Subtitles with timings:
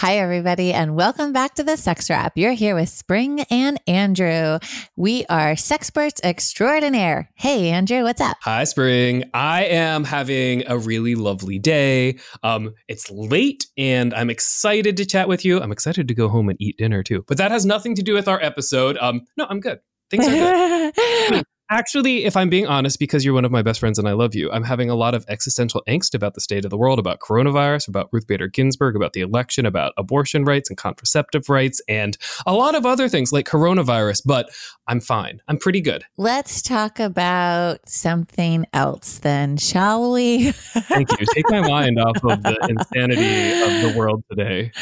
[0.00, 2.32] Hi, everybody, and welcome back to the Sex Wrap.
[2.34, 4.58] You're here with Spring and Andrew.
[4.96, 7.28] We are sexperts extraordinaire.
[7.34, 8.38] Hey, Andrew, what's up?
[8.40, 9.24] Hi, Spring.
[9.34, 12.18] I am having a really lovely day.
[12.42, 15.60] Um, it's late, and I'm excited to chat with you.
[15.60, 18.14] I'm excited to go home and eat dinner too, but that has nothing to do
[18.14, 18.96] with our episode.
[19.02, 19.80] Um, no, I'm good.
[20.10, 21.44] Things are good.
[21.72, 24.34] Actually, if I'm being honest, because you're one of my best friends and I love
[24.34, 27.20] you, I'm having a lot of existential angst about the state of the world, about
[27.20, 32.18] coronavirus, about Ruth Bader Ginsburg, about the election, about abortion rights and contraceptive rights, and
[32.44, 34.22] a lot of other things like coronavirus.
[34.26, 34.50] But
[34.88, 35.40] I'm fine.
[35.46, 36.04] I'm pretty good.
[36.16, 40.50] Let's talk about something else then, shall we?
[40.50, 41.26] Thank you.
[41.32, 44.72] Take my mind off of the insanity of the world today.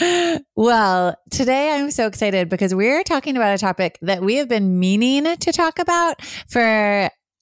[0.57, 4.81] Well, today I'm so excited because we're talking about a topic that we have been
[4.81, 6.78] meaning to talk about for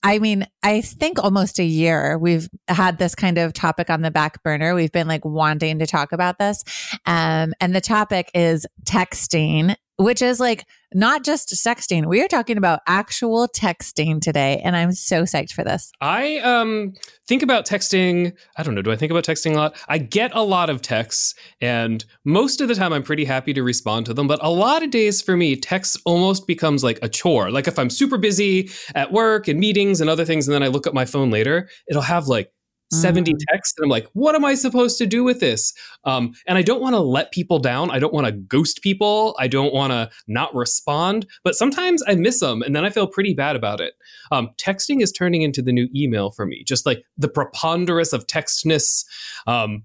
[0.03, 4.11] I mean, I think almost a year we've had this kind of topic on the
[4.13, 4.75] back burner.
[4.75, 6.63] We've been like wanting to talk about this.
[7.07, 12.07] Um, and the topic is texting which is like not just sexting.
[12.07, 15.91] We are talking about actual texting today, and I'm so psyched for this.
[16.01, 16.95] I um
[17.27, 18.33] think about texting.
[18.57, 18.83] I don't know.
[18.83, 19.77] Do I think about texting a lot?
[19.89, 23.63] I get a lot of texts, and most of the time I'm pretty happy to
[23.63, 24.27] respond to them.
[24.27, 27.51] But a lot of days for me, text almost becomes like a chore.
[27.51, 30.69] Like if I'm super busy at work and meetings and other things, and then I
[30.69, 32.53] look at my phone later, it'll have like
[32.93, 33.39] 70 mm.
[33.51, 35.73] texts and i'm like what am i supposed to do with this
[36.05, 39.35] um, and i don't want to let people down i don't want to ghost people
[39.39, 43.07] i don't want to not respond but sometimes i miss them and then i feel
[43.07, 43.95] pretty bad about it
[44.33, 48.27] um, texting is turning into the new email for me just like the preponderance of
[48.27, 49.05] textness
[49.47, 49.83] um,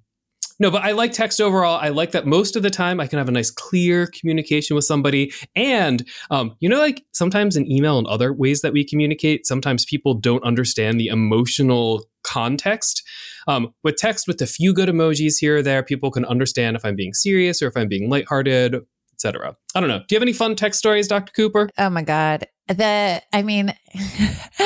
[0.62, 1.80] no, but I like text overall.
[1.82, 4.86] I like that most of the time I can have a nice, clear communication with
[4.86, 5.34] somebody.
[5.56, 9.86] And, um, you know, like sometimes in email and other ways that we communicate, sometimes
[9.86, 13.04] people don't understand the emotional context.
[13.48, 16.86] Um, with text, with a few good emojis here or there, people can understand if
[16.86, 18.76] I'm being serious or if I'm being lighthearted,
[19.14, 19.56] etc.
[19.76, 20.00] I don't know.
[20.00, 21.32] Do you have any fun text stories, Dr.
[21.34, 21.70] Cooper?
[21.78, 22.48] Oh my God.
[22.68, 23.74] The, I mean,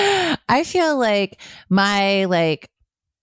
[0.49, 2.69] I feel like my like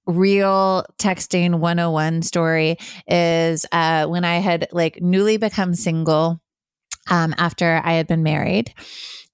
[0.06, 2.76] real texting 101 story
[3.06, 6.40] is uh, when I had like newly become single
[7.10, 8.72] um, after I had been married.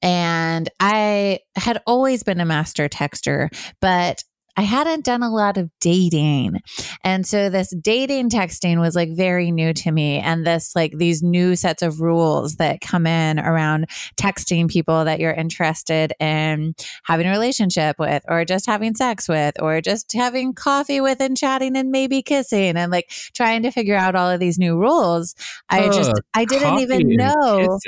[0.00, 3.48] And I had always been a master texter,
[3.80, 4.22] but
[4.58, 6.60] I hadn't done a lot of dating.
[7.04, 10.18] And so this dating texting was like very new to me.
[10.18, 13.86] And this, like, these new sets of rules that come in around
[14.16, 16.74] texting people that you're interested in
[17.04, 21.36] having a relationship with, or just having sex with, or just having coffee with and
[21.36, 25.36] chatting and maybe kissing and like trying to figure out all of these new rules.
[25.68, 27.78] I uh, just, I didn't even know.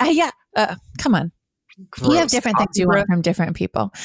[0.00, 0.30] Uh, yeah.
[0.54, 1.32] Uh, come on.
[1.90, 2.12] Gross.
[2.12, 3.92] You have different things you want from different people.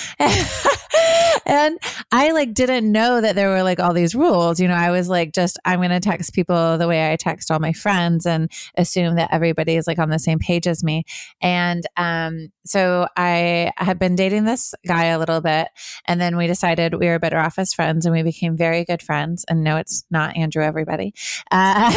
[1.45, 1.77] and
[2.11, 4.59] I like didn't know that there were like all these rules.
[4.59, 7.51] You know, I was like, just I'm going to text people the way I text
[7.51, 11.03] all my friends and assume that everybody is like on the same page as me.
[11.41, 15.69] And um, so I had been dating this guy a little bit,
[16.05, 19.01] and then we decided we were better off as friends, and we became very good
[19.01, 19.45] friends.
[19.47, 21.13] And no, it's not Andrew, everybody.
[21.51, 21.91] Uh,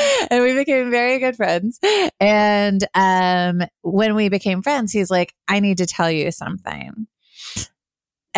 [0.30, 1.78] and we became very good friends.
[2.18, 7.06] And um, when we became friends, he's like, I need to tell you something.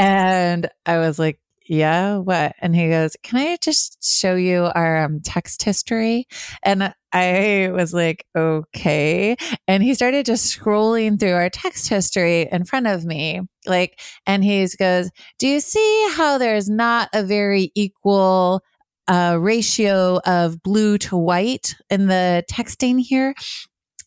[0.02, 2.56] And I was like, yeah, what?
[2.58, 6.26] And he goes, can I just show you our um, text history?
[6.64, 9.36] And I was like, okay.
[9.68, 13.42] And he started just scrolling through our text history in front of me.
[13.64, 15.08] Like, and he goes,
[15.38, 18.62] do you see how there's not a very equal
[19.06, 23.34] uh, ratio of blue to white in the texting here?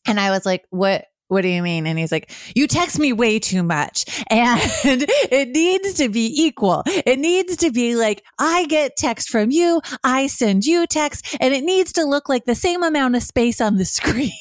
[0.05, 1.05] And I was like, what?
[1.27, 1.87] What do you mean?
[1.87, 6.83] And he's like, you text me way too much and it needs to be equal.
[6.85, 9.81] It needs to be like, I get text from you.
[10.03, 13.59] I send you text and it needs to look like the same amount of space
[13.59, 14.31] on the screen.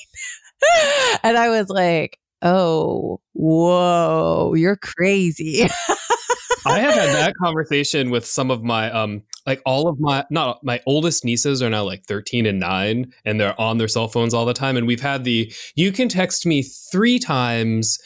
[1.22, 5.66] and I was like, oh, whoa, you're crazy.
[6.66, 10.62] I have had that conversation with some of my um like all of my not
[10.62, 14.34] my oldest nieces are now like 13 and 9 and they're on their cell phones
[14.34, 17.98] all the time and we've had the you can text me 3 times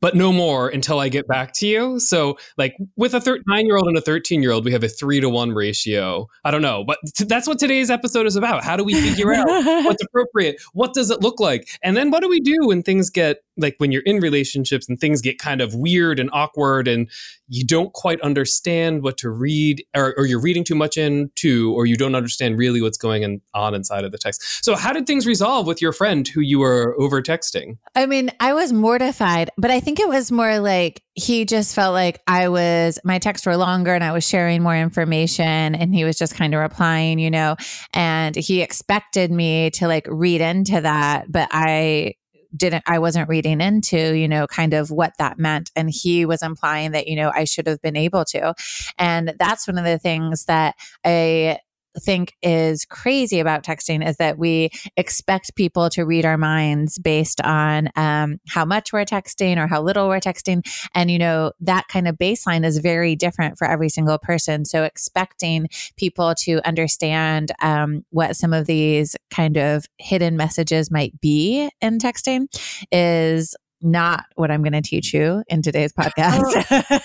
[0.00, 1.98] but no more until I get back to you.
[1.98, 4.88] So, like with a 9 year old and a 13 year old, we have a
[4.88, 6.28] three to one ratio.
[6.44, 8.62] I don't know, but t- that's what today's episode is about.
[8.62, 9.46] How do we figure out
[9.84, 10.60] what's appropriate?
[10.72, 11.68] What does it look like?
[11.82, 14.98] And then what do we do when things get like when you're in relationships and
[14.98, 17.10] things get kind of weird and awkward and
[17.48, 21.86] you don't quite understand what to read or, or you're reading too much into or
[21.86, 24.64] you don't understand really what's going in, on inside of the text.
[24.64, 28.30] So how did things resolve with your friend who you were over texting I mean,
[28.40, 32.48] I was mortified, but I think it was more like he just felt like I
[32.48, 36.34] was, my texts were longer and I was sharing more information and he was just
[36.34, 37.56] kind of replying, you know,
[37.94, 42.14] and he expected me to like read into that, but I
[42.56, 46.42] didn't I wasn't reading into, you know, kind of what that meant and he was
[46.42, 48.54] implying that, you know, I should have been able to.
[48.98, 51.58] And that's one of the things that I
[52.00, 57.40] think is crazy about texting is that we expect people to read our minds based
[57.42, 60.66] on um, how much we're texting or how little we're texting.
[60.94, 64.64] And, you know, that kind of baseline is very different for every single person.
[64.64, 71.20] So expecting people to understand um, what some of these kind of hidden messages might
[71.20, 72.46] be in texting
[72.92, 77.02] is not what I'm going to teach you in today's podcast.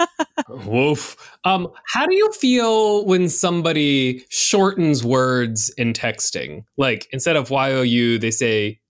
[0.48, 1.16] Woof.
[1.44, 6.64] Um, how do you feel when somebody shortens words in texting?
[6.76, 8.80] Like instead of Y O U, they say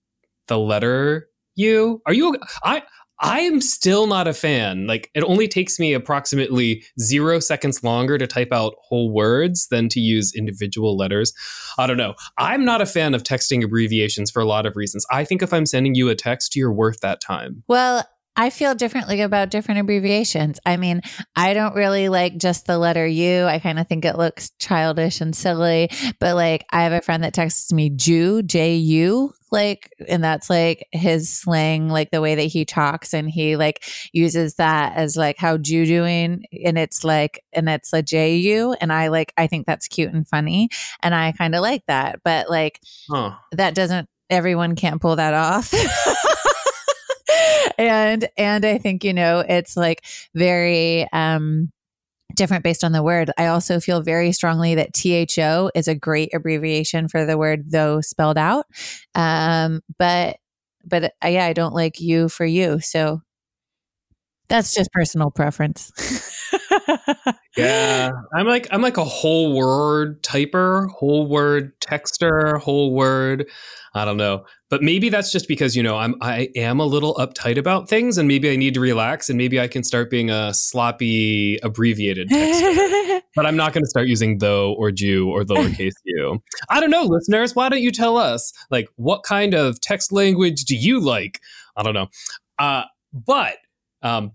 [0.47, 2.01] the letter U.
[2.05, 2.35] Are you?
[2.63, 2.83] I
[3.21, 4.87] I am still not a fan.
[4.87, 9.89] Like it only takes me approximately zero seconds longer to type out whole words than
[9.89, 11.33] to use individual letters.
[11.77, 12.15] I don't know.
[12.37, 15.05] I'm not a fan of texting abbreviations for a lot of reasons.
[15.11, 17.63] I think if I'm sending you a text, you're worth that time.
[17.67, 18.07] Well,
[18.39, 20.61] I feel differently about different abbreviations.
[20.65, 21.01] I mean,
[21.35, 23.43] I don't really like just the letter U.
[23.43, 25.89] I kind of think it looks childish and silly.
[26.21, 30.49] But like, I have a friend that texts me Jew, J U, like, and that's
[30.49, 33.83] like his slang, like the way that he talks, and he like
[34.13, 38.73] uses that as like how Jew doing, and it's like, and it's a J U,
[38.79, 40.69] and I like, I think that's cute and funny,
[41.03, 42.21] and I kind of like that.
[42.23, 43.33] But like, Huh.
[43.51, 44.07] that doesn't.
[44.29, 45.73] Everyone can't pull that off.
[47.79, 50.05] and and I think you know it's like
[50.35, 51.71] very um
[52.35, 53.31] different based on the word.
[53.37, 58.01] I also feel very strongly that THO is a great abbreviation for the word though
[58.01, 58.65] spelled out.
[59.15, 60.37] Um but
[60.85, 62.79] but uh, yeah, I don't like you for you.
[62.79, 63.21] So
[64.49, 65.91] that's just personal preference.
[67.57, 73.49] Yeah, I'm like I'm like a whole word typer, whole word texter, whole word.
[73.93, 77.15] I don't know, but maybe that's just because you know I'm I am a little
[77.15, 80.29] uptight about things, and maybe I need to relax, and maybe I can start being
[80.29, 82.29] a sloppy abbreviated
[83.35, 86.41] but I'm not going to start using though or Jew or lowercase u.
[86.69, 87.55] I don't know, listeners.
[87.55, 91.39] Why don't you tell us like what kind of text language do you like?
[91.75, 92.07] I don't know,
[92.57, 92.83] uh,
[93.13, 93.57] but
[94.01, 94.33] um,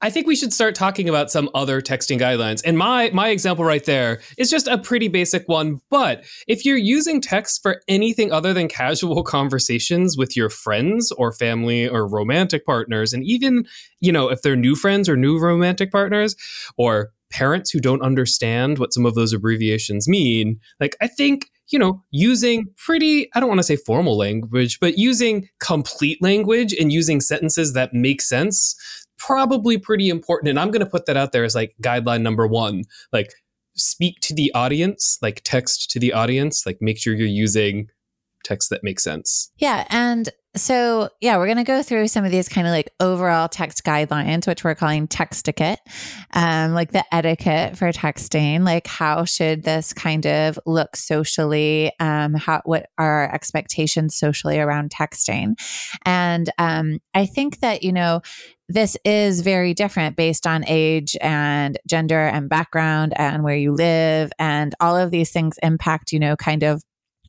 [0.00, 2.62] I think we should start talking about some other texting guidelines.
[2.64, 6.76] And my my example right there is just a pretty basic one, but if you're
[6.76, 12.64] using text for anything other than casual conversations with your friends or family or romantic
[12.64, 13.66] partners and even,
[14.00, 16.36] you know, if they're new friends or new romantic partners
[16.76, 21.78] or parents who don't understand what some of those abbreviations mean, like I think you
[21.78, 26.90] know, using pretty, I don't want to say formal language, but using complete language and
[26.90, 28.74] using sentences that make sense
[29.18, 30.48] probably pretty important.
[30.48, 32.84] And I'm going to put that out there as like guideline number one.
[33.12, 33.32] Like,
[33.76, 37.88] speak to the audience, like text to the audience, like make sure you're using
[38.44, 39.52] text that makes sense.
[39.56, 39.86] Yeah.
[39.88, 43.48] And so, yeah, we're going to go through some of these kind of like overall
[43.48, 45.76] text guidelines, which we're calling textiquette,
[46.32, 48.64] um, like the etiquette for texting.
[48.64, 51.92] Like, how should this kind of look socially?
[52.00, 55.54] Um, how, what are our expectations socially around texting?
[56.04, 58.22] And um, I think that, you know,
[58.70, 64.30] this is very different based on age and gender and background and where you live.
[64.38, 66.82] And all of these things impact, you know, kind of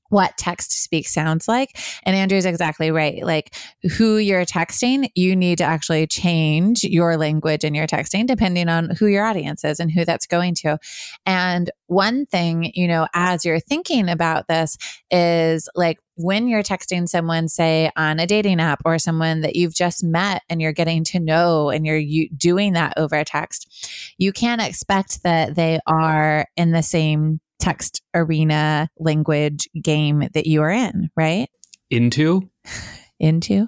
[0.09, 1.77] what text speak sounds like.
[2.03, 3.23] And Andrew's exactly right.
[3.23, 3.55] Like
[3.97, 8.91] who you're texting, you need to actually change your language in your texting depending on
[8.99, 10.77] who your audience is and who that's going to.
[11.25, 14.77] And one thing, you know, as you're thinking about this
[15.09, 19.73] is like when you're texting someone, say on a dating app or someone that you've
[19.73, 24.33] just met and you're getting to know and you're you, doing that over text, you
[24.33, 30.71] can't expect that they are in the same text arena language game that you are
[30.71, 31.49] in, right?
[31.89, 32.49] Into?
[33.19, 33.67] Into?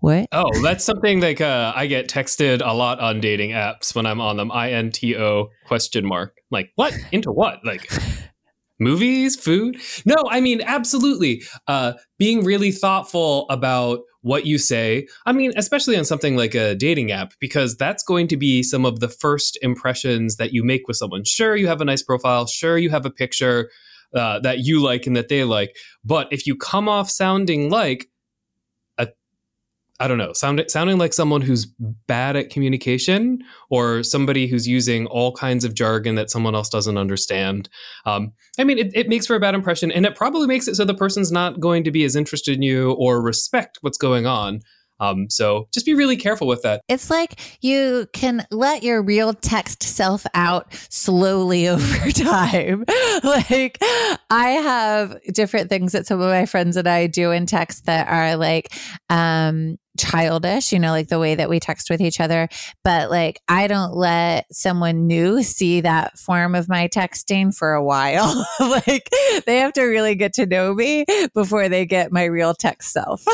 [0.00, 0.28] What?
[0.32, 4.20] Oh, that's something like uh, I get texted a lot on dating apps when I'm
[4.20, 4.52] on them.
[4.52, 6.36] I N T O question mark.
[6.50, 6.94] Like what?
[7.12, 7.64] Into what?
[7.64, 7.90] Like
[8.78, 9.78] movies, food?
[10.04, 11.42] No, I mean absolutely.
[11.66, 15.06] Uh, being really thoughtful about what you say.
[15.24, 18.84] I mean, especially on something like a dating app, because that's going to be some
[18.84, 21.22] of the first impressions that you make with someone.
[21.24, 22.46] Sure, you have a nice profile.
[22.48, 23.70] Sure, you have a picture
[24.16, 25.76] uh, that you like and that they like.
[26.04, 28.08] But if you come off sounding like
[29.98, 31.66] I don't know, sound, sounding like someone who's
[32.06, 33.38] bad at communication
[33.70, 37.68] or somebody who's using all kinds of jargon that someone else doesn't understand.
[38.04, 40.74] Um, I mean, it, it makes for a bad impression, and it probably makes it
[40.74, 44.26] so the person's not going to be as interested in you or respect what's going
[44.26, 44.60] on.
[45.00, 46.82] Um, so just be really careful with that.
[46.88, 52.84] It's like you can let your real text self out slowly over time.
[53.24, 53.78] like
[54.30, 58.08] I have different things that some of my friends and I do in text that
[58.08, 58.72] are like,
[59.10, 62.48] um, childish, you know, like the way that we text with each other.
[62.84, 67.82] But like, I don't let someone new see that form of my texting for a
[67.82, 68.46] while.
[68.60, 69.08] like,
[69.46, 73.24] they have to really get to know me before they get my real text self.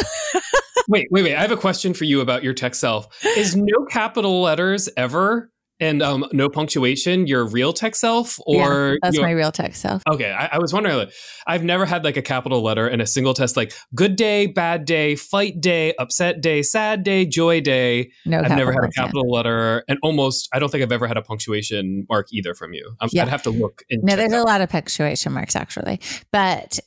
[0.89, 1.35] Wait, wait, wait.
[1.35, 3.07] I have a question for you about your text self.
[3.37, 8.97] Is no capital letters ever and um, no punctuation, your real text self, or yeah,
[9.03, 10.01] that's my real text self.
[10.09, 10.97] Okay, I, I, was wondering.
[10.97, 11.13] Like,
[11.45, 14.85] I've never had like a capital letter in a single test, like good day, bad
[14.85, 18.13] day, fight day, upset day, sad day, joy day.
[18.25, 19.35] No, I've never had a capital yeah.
[19.35, 22.95] letter, and almost I don't think I've ever had a punctuation mark either from you.
[23.01, 23.23] i yeah.
[23.23, 23.83] I'd have to look.
[23.91, 26.79] no, there's a lot of punctuation marks actually, but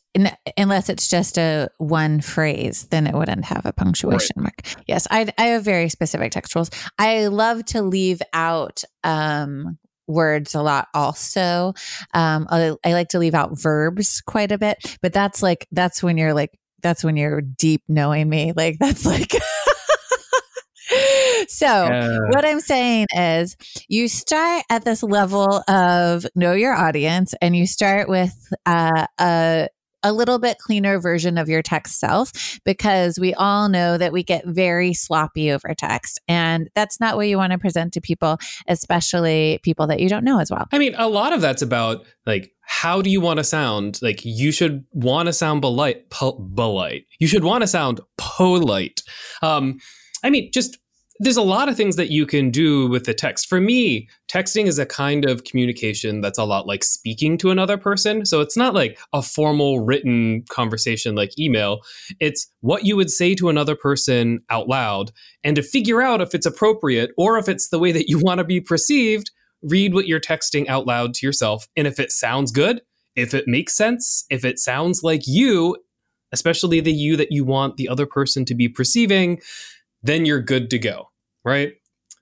[0.58, 4.44] unless it's just a one phrase, then it wouldn't have a punctuation right.
[4.44, 4.84] mark.
[4.88, 6.70] Yes, I, I have very specific text rules.
[6.98, 11.74] I love to leave out um, words a lot also.
[12.14, 16.02] Um, I, I like to leave out verbs quite a bit, but that's like, that's
[16.02, 18.54] when you're like, that's when you're deep knowing me.
[18.56, 19.32] Like, that's like,
[21.48, 23.58] so uh, what I'm saying is
[23.88, 28.34] you start at this level of know your audience and you start with
[28.66, 29.70] uh, a
[30.06, 32.32] a little bit cleaner version of your text self
[32.64, 36.22] because we all know that we get very sloppy over text.
[36.28, 40.24] And that's not what you want to present to people, especially people that you don't
[40.24, 40.68] know as well.
[40.72, 44.00] I mean, a lot of that's about like, how do you want to sound?
[44.02, 47.06] Like, you should want to sound polite, polite.
[47.20, 49.02] You should want to sound polite.
[49.42, 49.80] Um,
[50.24, 50.78] I mean, just
[51.20, 53.48] there's a lot of things that you can do with the text.
[53.48, 57.78] For me, texting is a kind of communication that's a lot like speaking to another
[57.78, 58.26] person.
[58.26, 61.82] So it's not like a formal written conversation like email.
[62.20, 65.12] It's what you would say to another person out loud.
[65.44, 68.40] And to figure out if it's appropriate or if it's the way that you want
[68.40, 69.32] to be perceived,
[69.64, 71.68] read what you're texting out loud to yourself.
[71.78, 72.82] And if it sounds good,
[73.16, 75.78] if it makes sense, if it sounds like you,
[76.34, 79.40] especially the you that you want the other person to be perceiving,
[80.06, 81.10] then you're good to go,
[81.44, 81.74] right?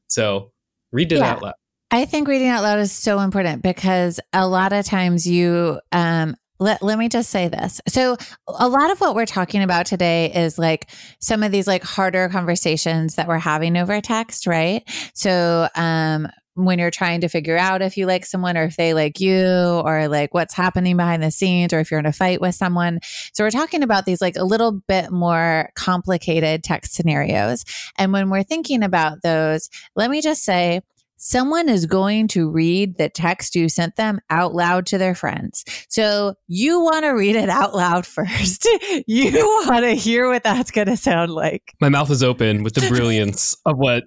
[0.07, 0.51] So
[0.91, 1.31] read it yeah.
[1.31, 1.53] out loud.
[1.91, 6.35] I think reading out loud is so important because a lot of times you um
[6.59, 7.81] let, let me just say this.
[7.89, 8.15] So
[8.47, 12.29] a lot of what we're talking about today is like some of these like harder
[12.29, 14.83] conversations that we're having over text, right?
[15.13, 18.93] So um when you're trying to figure out if you like someone or if they
[18.93, 22.41] like you or like what's happening behind the scenes or if you're in a fight
[22.41, 22.99] with someone.
[23.33, 27.65] So we're talking about these like a little bit more complicated text scenarios.
[27.97, 30.81] And when we're thinking about those, let me just say,
[31.23, 35.63] someone is going to read the text you sent them out loud to their friends.
[35.87, 38.67] So you want to read it out loud first.
[39.07, 39.31] you
[39.67, 41.73] want to hear what that's going to sound like.
[41.79, 44.03] My mouth is open with the brilliance of what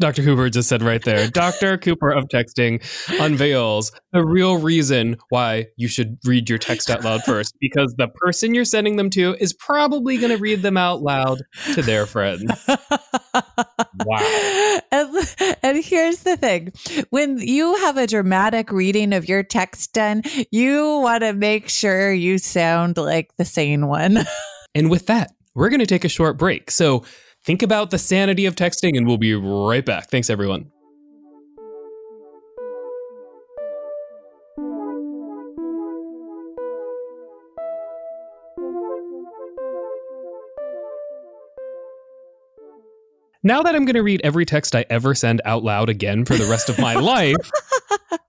[0.00, 0.22] Dr.
[0.22, 1.28] Cooper just said right there.
[1.28, 1.76] Dr.
[1.76, 2.80] Cooper of texting
[3.20, 8.06] unveils the real reason why you should read your text out loud first because the
[8.06, 11.42] person you're sending them to is probably going to read them out loud
[11.74, 12.50] to their friends.
[14.04, 14.54] wow.
[14.90, 15.14] And,
[15.62, 16.72] and here's the thing
[17.10, 22.10] when you have a dramatic reading of your text done, you want to make sure
[22.10, 24.20] you sound like the sane one.
[24.74, 26.70] and with that, we're going to take a short break.
[26.70, 27.04] So,
[27.48, 30.10] Think about the sanity of texting, and we'll be right back.
[30.10, 30.70] Thanks, everyone.
[43.42, 46.34] Now that I'm going to read every text I ever send out loud again for
[46.34, 47.34] the rest of my life,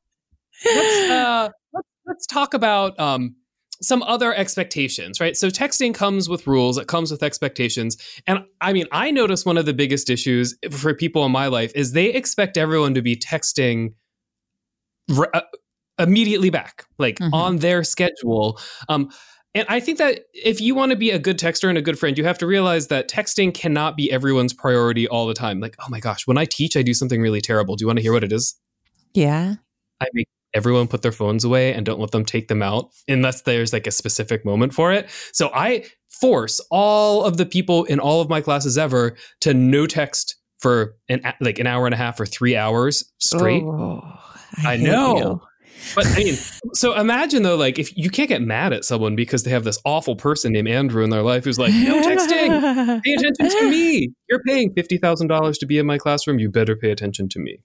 [0.65, 3.35] let's, uh, let's, let's, talk about um,
[3.81, 5.37] some other expectations, right?
[5.37, 7.97] So texting comes with rules, it comes with expectations.
[8.27, 11.71] And I mean, I notice one of the biggest issues for people in my life
[11.75, 13.93] is they expect everyone to be texting
[15.07, 15.41] re- uh,
[15.97, 17.33] immediately back, like mm-hmm.
[17.33, 18.59] on their schedule.
[18.89, 19.09] Um,
[19.55, 21.97] and I think that if you want to be a good texter and a good
[21.97, 25.59] friend, you have to realize that texting cannot be everyone's priority all the time.
[25.59, 27.75] Like, oh my gosh, when I teach, I do something really terrible.
[27.75, 28.55] Do you want to hear what it is?
[29.13, 29.55] Yeah.
[29.99, 33.41] I make everyone put their phones away and don't let them take them out unless
[33.41, 35.09] there's like a specific moment for it.
[35.31, 39.85] So I force all of the people in all of my classes ever to no
[39.85, 43.63] text for an like an hour and a half or 3 hours straight.
[43.63, 44.01] Oh,
[44.63, 45.41] I, I know.
[45.95, 46.35] But I mean,
[46.73, 49.79] so imagine though, like if you can't get mad at someone because they have this
[49.85, 54.11] awful person named Andrew in their life who's like, no texting, pay attention to me.
[54.29, 56.39] You're paying fifty thousand dollars to be in my classroom.
[56.39, 57.59] You better pay attention to me.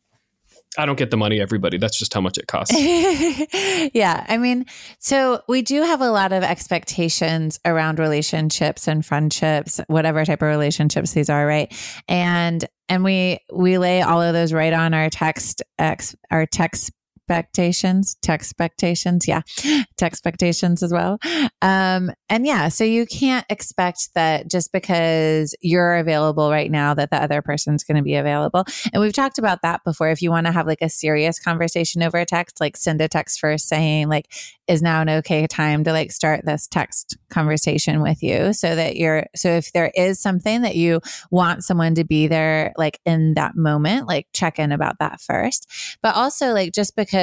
[0.76, 1.78] I don't get the money, everybody.
[1.78, 2.75] That's just how much it costs.
[3.95, 4.25] yeah.
[4.28, 4.66] I mean,
[4.99, 10.49] so we do have a lot of expectations around relationships and friendships, whatever type of
[10.49, 11.73] relationships these are, right?
[12.09, 16.90] And and we we lay all of those right on our text ex our text
[17.28, 19.40] expectations, tech expectations, yeah,
[19.97, 21.19] tech expectations as well.
[21.62, 27.11] Um, and yeah, so you can't expect that just because you're available right now that
[27.11, 28.64] the other person's going to be available.
[28.93, 30.11] And we've talked about that before.
[30.11, 33.09] If you want to have like a serious conversation over a text, like send a
[33.09, 34.28] text first saying like,
[34.66, 38.97] is now an okay time to like start this text conversation with you so that
[38.97, 41.00] you're so if there is something that you
[41.31, 45.71] want someone to be there like in that moment like check in about that first
[46.02, 47.13] but also like just because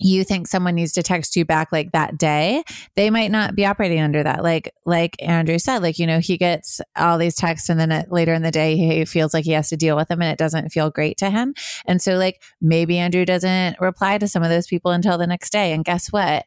[0.00, 2.64] you think someone needs to text you back like that day
[2.96, 4.42] they might not be operating under that.
[4.42, 8.32] Like like andrew said like you know he gets all these texts and then later
[8.32, 10.70] in the day he feels like he has to deal with them and it doesn't
[10.70, 11.54] feel great to him.
[11.86, 15.50] And so like maybe andrew doesn't reply to some of those people until the next
[15.50, 15.72] day.
[15.72, 16.46] And guess what?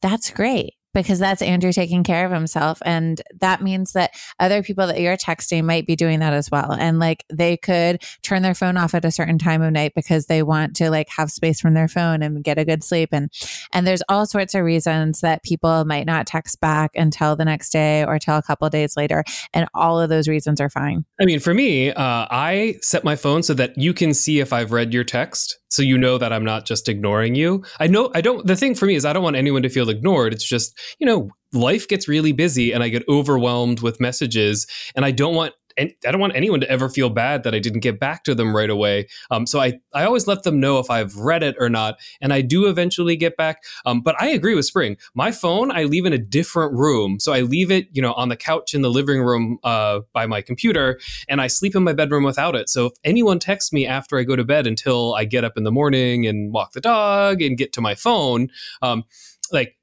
[0.00, 2.80] That's great because that's Andrew taking care of himself.
[2.84, 6.72] And that means that other people that you're texting might be doing that as well.
[6.72, 10.26] And like they could turn their phone off at a certain time of night because
[10.26, 13.10] they want to like have space from their phone and get a good sleep.
[13.12, 13.30] And,
[13.72, 17.70] and there's all sorts of reasons that people might not text back until the next
[17.70, 19.24] day or till a couple days later.
[19.54, 21.04] And all of those reasons are fine.
[21.20, 24.52] I mean, for me, uh, I set my phone so that you can see if
[24.52, 27.64] I've read your text so you know that I'm not just ignoring you.
[27.78, 29.88] I know I don't the thing for me is I don't want anyone to feel
[29.88, 30.32] ignored.
[30.32, 35.04] It's just, you know, life gets really busy and I get overwhelmed with messages and
[35.04, 38.00] I don't want I don't want anyone to ever feel bad that I didn't get
[38.00, 39.08] back to them right away.
[39.30, 42.32] Um, so I, I always let them know if I've read it or not, and
[42.32, 43.62] I do eventually get back.
[43.86, 44.96] Um, but I agree with Spring.
[45.14, 48.28] My phone I leave in a different room, so I leave it, you know, on
[48.28, 51.92] the couch in the living room uh, by my computer, and I sleep in my
[51.92, 52.68] bedroom without it.
[52.68, 55.64] So if anyone texts me after I go to bed until I get up in
[55.64, 58.48] the morning and walk the dog and get to my phone,
[58.82, 59.04] um,
[59.52, 59.76] like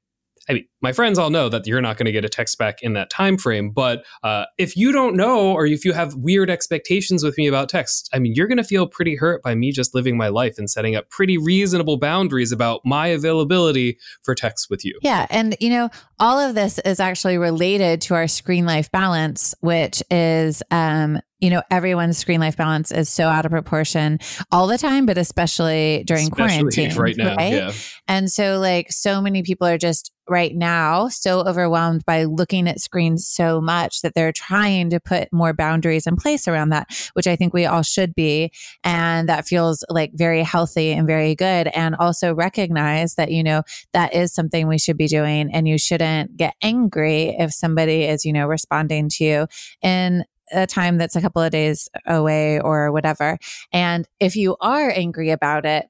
[0.48, 2.82] I mean, my friends all know that you're not going to get a text back
[2.82, 3.70] in that time frame.
[3.70, 7.68] But uh, if you don't know, or if you have weird expectations with me about
[7.68, 10.58] text, I mean, you're going to feel pretty hurt by me just living my life
[10.58, 14.98] and setting up pretty reasonable boundaries about my availability for text with you.
[15.02, 19.54] Yeah, and you know, all of this is actually related to our screen life balance,
[19.60, 24.18] which is um, you know, everyone's screen life balance is so out of proportion
[24.50, 26.94] all the time, but especially during especially quarantine.
[26.96, 27.36] Right now.
[27.36, 27.52] Right?
[27.52, 27.72] Yeah.
[28.06, 32.80] And so, like, so many people are just right now so overwhelmed by looking at
[32.80, 37.26] screens so much that they're trying to put more boundaries in place around that, which
[37.26, 38.52] I think we all should be.
[38.84, 41.68] And that feels like very healthy and very good.
[41.68, 45.50] And also recognize that, you know, that is something we should be doing.
[45.52, 49.46] And you shouldn't get angry if somebody is, you know, responding to you
[49.82, 53.38] in a time that's a couple of days away or whatever.
[53.72, 55.86] And if you are angry about it,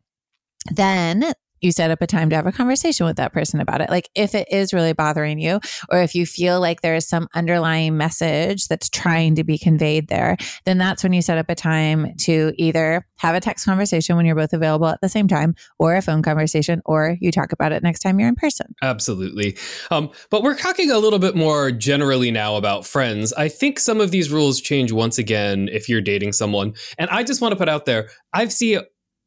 [0.70, 3.90] then you set up a time to have a conversation with that person about it.
[3.90, 7.28] Like if it is really bothering you, or if you feel like there is some
[7.34, 11.54] underlying message that's trying to be conveyed there, then that's when you set up a
[11.54, 15.54] time to either have a text conversation when you're both available at the same time,
[15.78, 18.66] or a phone conversation, or you talk about it next time you're in person.
[18.82, 19.56] Absolutely.
[19.90, 23.32] Um, but we're talking a little bit more generally now about friends.
[23.32, 26.74] I think some of these rules change once again if you're dating someone.
[26.96, 28.80] And I just want to put out there, I've seen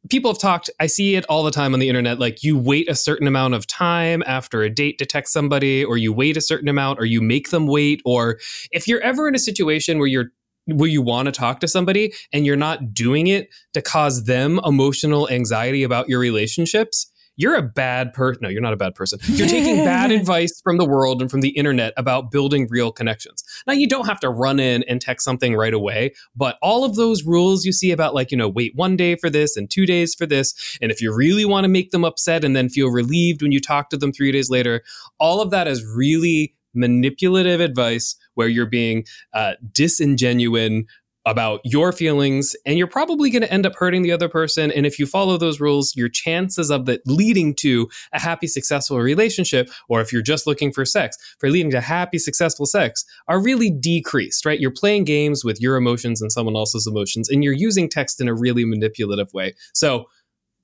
[0.10, 2.90] people have talked i see it all the time on the internet like you wait
[2.90, 6.42] a certain amount of time after a date to text somebody or you wait a
[6.42, 8.40] certain amount or you make them wait or
[8.72, 10.32] if you're ever in a situation where you're
[10.68, 14.60] where you want to talk to somebody and you're not doing it to cause them
[14.64, 18.44] emotional anxiety about your relationships you're a bad person.
[18.44, 19.20] No, you're not a bad person.
[19.28, 23.44] You're taking bad advice from the world and from the internet about building real connections.
[23.66, 26.96] Now, you don't have to run in and text something right away, but all of
[26.96, 29.86] those rules you see about, like, you know, wait one day for this and two
[29.86, 30.78] days for this.
[30.82, 33.60] And if you really want to make them upset and then feel relieved when you
[33.60, 34.82] talk to them three days later,
[35.20, 40.86] all of that is really manipulative advice where you're being uh, disingenuine
[41.26, 44.86] about your feelings and you're probably going to end up hurting the other person and
[44.86, 49.70] if you follow those rules your chances of that leading to a happy successful relationship
[49.88, 53.70] or if you're just looking for sex for leading to happy successful sex are really
[53.70, 54.60] decreased right?
[54.60, 58.28] You're playing games with your emotions and someone else's emotions and you're using text in
[58.28, 59.54] a really manipulative way.
[59.74, 60.06] So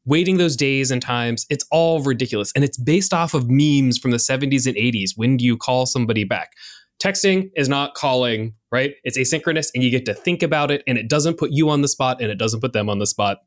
[0.06, 4.12] waiting those days and times it's all ridiculous and it's based off of memes from
[4.12, 6.52] the 70s and 80s when do you call somebody back
[7.02, 8.96] Texting is not calling, right?
[9.04, 11.82] It's asynchronous and you get to think about it and it doesn't put you on
[11.82, 13.40] the spot and it doesn't put them on the spot.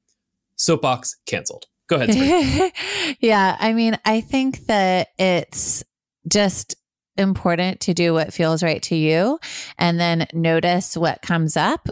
[0.56, 1.66] Soapbox canceled.
[1.88, 2.72] Go ahead.
[3.20, 3.56] Yeah.
[3.58, 5.82] I mean, I think that it's
[6.28, 6.76] just
[7.16, 9.38] important to do what feels right to you
[9.78, 11.88] and then notice what comes up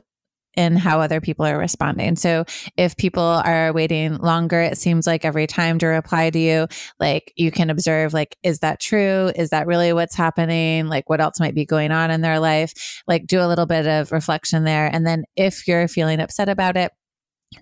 [0.59, 2.17] and how other people are responding.
[2.17, 2.45] So
[2.77, 6.67] if people are waiting longer, it seems like every time to reply to you,
[6.99, 9.31] like you can observe, like, is that true?
[9.37, 10.89] Is that really what's happening?
[10.89, 13.03] Like, what else might be going on in their life?
[13.07, 14.91] Like, do a little bit of reflection there.
[14.93, 16.91] And then if you're feeling upset about it,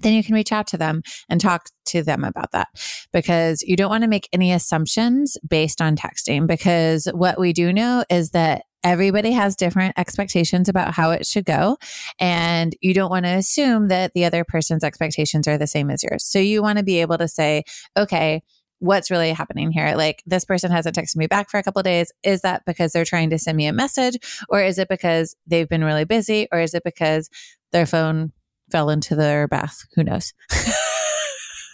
[0.01, 2.69] then you can reach out to them and talk to them about that
[3.13, 6.47] because you don't want to make any assumptions based on texting.
[6.47, 11.45] Because what we do know is that everybody has different expectations about how it should
[11.45, 11.77] go.
[12.21, 16.05] And you don't want to assume that the other person's expectations are the same as
[16.05, 16.25] yours.
[16.25, 17.65] So you want to be able to say,
[17.97, 18.43] okay,
[18.79, 19.95] what's really happening here?
[19.97, 22.13] Like this person hasn't texted me back for a couple days.
[22.23, 24.19] Is that because they're trying to send me a message
[24.49, 27.29] or is it because they've been really busy or is it because
[27.73, 28.33] their phone
[28.71, 29.87] fell into their bath?
[29.95, 30.33] Who knows?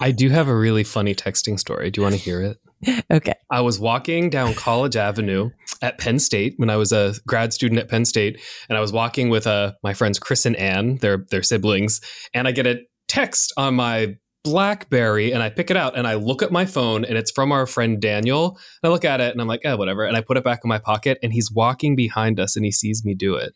[0.03, 1.91] I do have a really funny texting story.
[1.91, 3.05] Do you want to hear it?
[3.13, 3.35] okay.
[3.51, 7.81] I was walking down College Avenue at Penn State when I was a grad student
[7.81, 11.25] at Penn State, and I was walking with uh, my friends Chris and Anne, their
[11.31, 12.01] their siblings,
[12.35, 16.15] and I get a text on my BlackBerry, and I pick it out and I
[16.15, 18.59] look at my phone, and it's from our friend Daniel.
[18.83, 20.63] And I look at it and I'm like, eh, whatever, and I put it back
[20.65, 23.53] in my pocket, and he's walking behind us, and he sees me do it.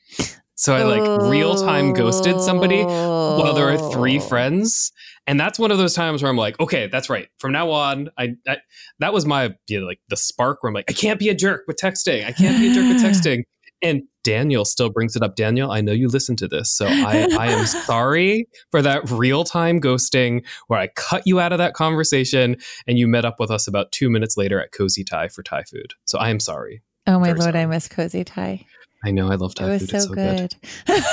[0.59, 4.91] So I like real time ghosted somebody while there are three friends,
[5.27, 7.29] and that's one of those times where I'm like, okay, that's right.
[7.39, 8.59] From now on, I, I
[9.01, 11.35] that was my you know, like the spark where I'm like, I can't be a
[11.35, 12.25] jerk with texting.
[12.27, 13.43] I can't be a jerk with texting.
[13.83, 15.37] And Daniel still brings it up.
[15.37, 19.45] Daniel, I know you listen to this, so I, I am sorry for that real
[19.45, 23.51] time ghosting where I cut you out of that conversation and you met up with
[23.51, 25.93] us about two minutes later at Cozy Thai for Thai food.
[26.07, 26.83] So I am sorry.
[27.07, 27.67] Oh my Very lord, I sorry.
[27.67, 28.65] miss cozy Thai.
[29.05, 29.91] I know I love Thai it was food.
[29.91, 30.55] so, it's so good.
[30.87, 31.05] good.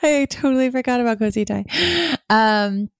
[0.02, 1.64] I totally forgot about cozy Thai.
[2.30, 2.90] Um,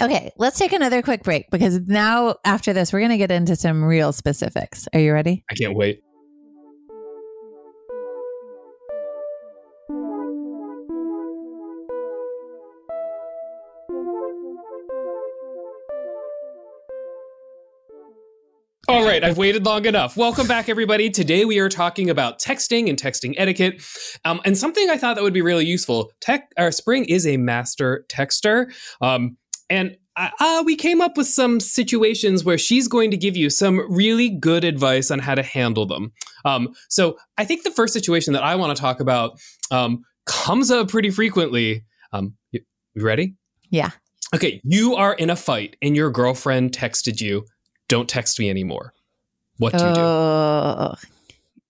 [0.00, 3.56] okay, let's take another quick break because now after this, we're going to get into
[3.56, 4.88] some real specifics.
[4.92, 5.44] Are you ready?
[5.50, 6.02] I can't wait.
[19.20, 20.16] Right, I've waited long enough.
[20.16, 21.10] Welcome back, everybody.
[21.10, 23.82] Today we are talking about texting and texting etiquette,
[24.24, 26.12] um, and something I thought that would be really useful.
[26.20, 29.36] Tech, uh, Spring is a master texter, um,
[29.68, 33.50] and uh, uh, we came up with some situations where she's going to give you
[33.50, 36.12] some really good advice on how to handle them.
[36.44, 39.38] Um, so I think the first situation that I want to talk about
[39.70, 41.84] um, comes up pretty frequently.
[42.12, 42.60] Um, you,
[42.94, 43.34] you ready?
[43.70, 43.90] Yeah.
[44.34, 47.44] Okay, you are in a fight and your girlfriend texted you,
[47.88, 48.94] "Don't text me anymore."
[49.60, 50.00] What do you do?
[50.00, 50.94] Oh,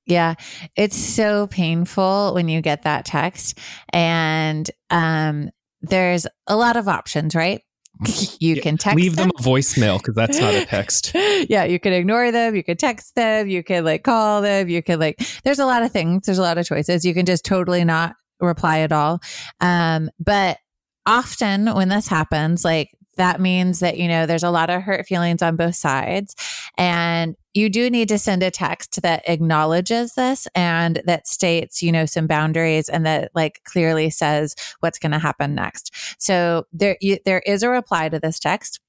[0.07, 0.35] yeah.
[0.77, 3.59] It's so painful when you get that text.
[3.93, 5.51] And um,
[5.83, 7.63] there's a lot of options, right?
[8.41, 11.13] You Yeah, can text Leave them a voicemail because that's not a text.
[11.51, 14.83] yeah, you could ignore them, you could text them, you could like call them, you
[14.83, 17.05] could like there's a lot of things, there's a lot of choices.
[17.05, 19.21] You can just totally not reply at all.
[19.61, 20.57] Um, but
[21.05, 25.07] often when this happens, like that means that you know there's a lot of hurt
[25.07, 26.35] feelings on both sides
[26.79, 31.91] and you do need to send a text that acknowledges this and that states you
[31.93, 36.97] know some boundaries and that like clearly says what's going to happen next so there
[37.01, 38.81] you, there is a reply to this text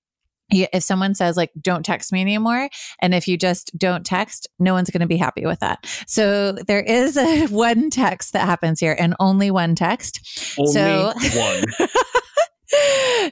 [0.54, 2.70] if someone says like don't text me anymore
[3.02, 6.52] and if you just don't text no one's going to be happy with that so
[6.68, 10.20] there is a one text that happens here and only one text
[10.60, 11.64] Only So- one.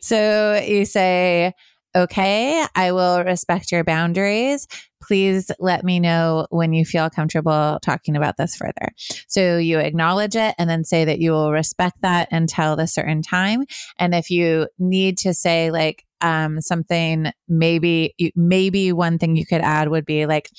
[0.02, 1.54] so you say,
[1.96, 4.68] okay, I will respect your boundaries.
[5.02, 8.90] Please let me know when you feel comfortable talking about this further.
[9.28, 13.22] So you acknowledge it and then say that you will respect that until the certain
[13.22, 13.66] time.
[13.98, 19.62] And if you need to say like um, something, maybe maybe one thing you could
[19.62, 20.50] add would be like,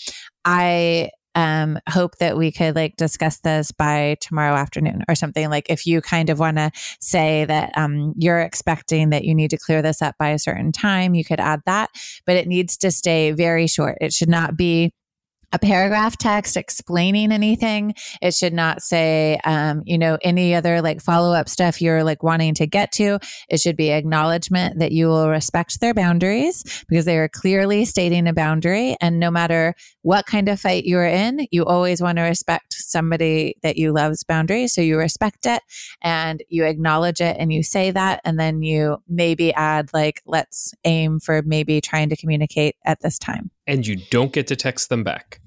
[0.44, 5.48] I um hope that we could like discuss this by tomorrow afternoon or something.
[5.48, 9.50] Like if you kind of want to say that um you're expecting that you need
[9.50, 11.90] to clear this up by a certain time you could add that
[12.26, 13.96] but it needs to stay very short.
[14.00, 14.92] It should not be
[15.52, 17.94] a paragraph text explaining anything.
[18.22, 22.22] It should not say, um, you know, any other like follow up stuff you're like
[22.22, 23.18] wanting to get to.
[23.48, 28.28] It should be acknowledgement that you will respect their boundaries because they are clearly stating
[28.28, 28.96] a boundary.
[29.00, 33.56] And no matter what kind of fight you're in, you always want to respect somebody
[33.62, 34.72] that you love's boundaries.
[34.72, 35.62] So you respect it
[36.00, 38.20] and you acknowledge it and you say that.
[38.24, 43.18] And then you maybe add, like, let's aim for maybe trying to communicate at this
[43.18, 45.39] time and you don't get to text them back.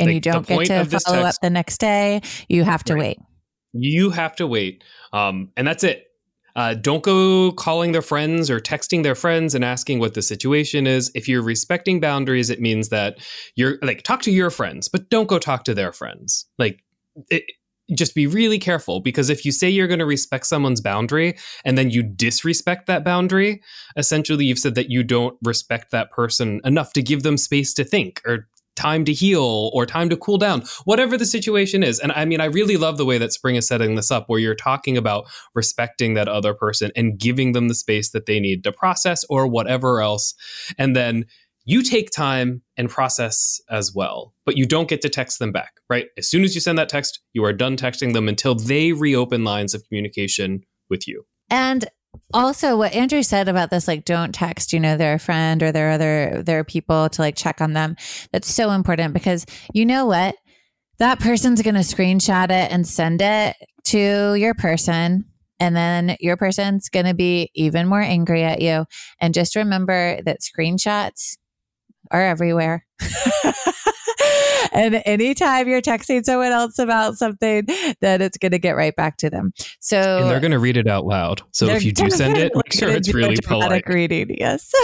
[0.00, 2.20] And Like, you don't get to follow text- up the next day.
[2.48, 3.00] You have to Right.
[3.00, 3.18] wait.
[3.72, 4.82] You have to wait,
[5.12, 6.06] um, and that's it.
[6.56, 10.84] Uh, don't go calling their friends or texting their friends and asking what the situation
[10.88, 11.12] is.
[11.14, 13.18] If you're respecting boundaries, it means that
[13.54, 16.46] you're like talk to your friends, but don't go talk to their friends.
[16.58, 16.80] Like,
[17.30, 17.44] it,
[17.94, 21.76] just be really careful because if you say you're going to respect someone's boundary and
[21.78, 23.62] then you disrespect that boundary,
[23.96, 27.82] essentially you've said that you don't respect that person enough to give them space to
[27.84, 28.48] think or
[28.80, 31.98] time to heal or time to cool down, whatever the situation is.
[31.98, 34.40] And I mean, I really love the way that Spring is setting this up, where
[34.40, 38.64] you're talking about respecting that other person and giving them the space that they need
[38.64, 40.34] to process or whatever else.
[40.78, 41.26] And then
[41.66, 45.72] you take time and process as well, but you don't get to text them back,
[45.90, 46.06] right?
[46.16, 49.44] As soon as you send that text, you are done texting them until they reopen
[49.44, 51.26] lines of communication with you.
[51.50, 51.86] And
[52.32, 55.90] also what Andrew said about this, like don't text, you know, their friend or their
[55.90, 57.96] other their people to like check on them.
[58.32, 60.34] That's so important because you know what?
[60.98, 65.24] That person's gonna screenshot it and send it to your person.
[65.58, 68.86] And then your person's going to be even more angry at you.
[69.20, 71.36] And just remember that screenshots
[72.10, 72.86] are everywhere.
[74.72, 77.66] and anytime you're texting someone else about something,
[78.00, 79.52] then it's going to get right back to them.
[79.80, 81.42] So and they're going to read it out loud.
[81.52, 83.84] So if you do send it, make sure it's really polite.
[83.86, 84.72] Reading, yes.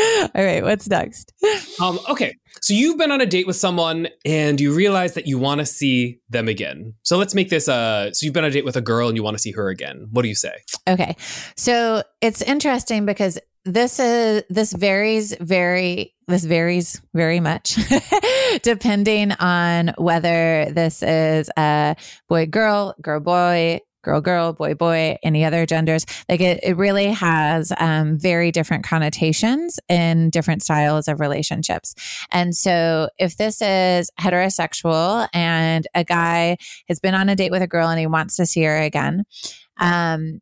[0.00, 1.32] All right, what's next?
[1.80, 5.38] Um, okay, so you've been on a date with someone and you realize that you
[5.38, 6.94] want to see them again.
[7.02, 9.16] So let's make this uh so you've been on a date with a girl and
[9.16, 10.08] you want to see her again.
[10.10, 10.52] What do you say?
[10.88, 11.16] Okay.
[11.56, 17.78] So it's interesting because this is this varies very this varies very much
[18.62, 21.96] depending on whether this is a
[22.28, 26.06] boy girl girl boy girl girl boy boy any other genders.
[26.28, 31.94] Like it, it really has um, very different connotations in different styles of relationships.
[32.30, 36.56] And so if this is heterosexual and a guy
[36.88, 39.24] has been on a date with a girl and he wants to see her again
[39.78, 40.40] um,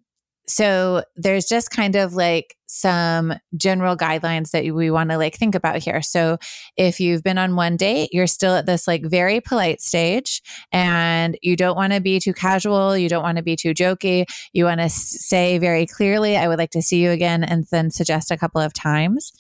[0.49, 5.55] so there's just kind of like some general guidelines that we want to like think
[5.55, 6.03] about here.
[6.03, 6.39] So
[6.77, 11.37] if you've been on one date, you're still at this like very polite stage and
[11.43, 14.27] you don't want to be too casual, you don't want to be too jokey.
[14.53, 17.91] You want to say very clearly, I would like to see you again and then
[17.91, 19.33] suggest a couple of times.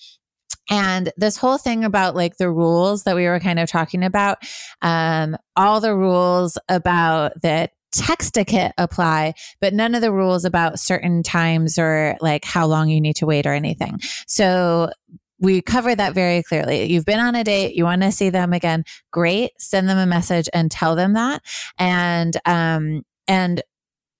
[0.68, 4.38] And this whole thing about like the rules that we were kind of talking about,
[4.82, 11.22] um, all the rules about that textiquette apply, but none of the rules about certain
[11.22, 13.98] times or like how long you need to wait or anything.
[14.26, 14.90] So
[15.38, 16.84] we cover that very clearly.
[16.84, 18.84] You've been on a date, you want to see them again.
[19.10, 19.50] Great.
[19.58, 21.42] Send them a message and tell them that.
[21.78, 23.62] And, um, and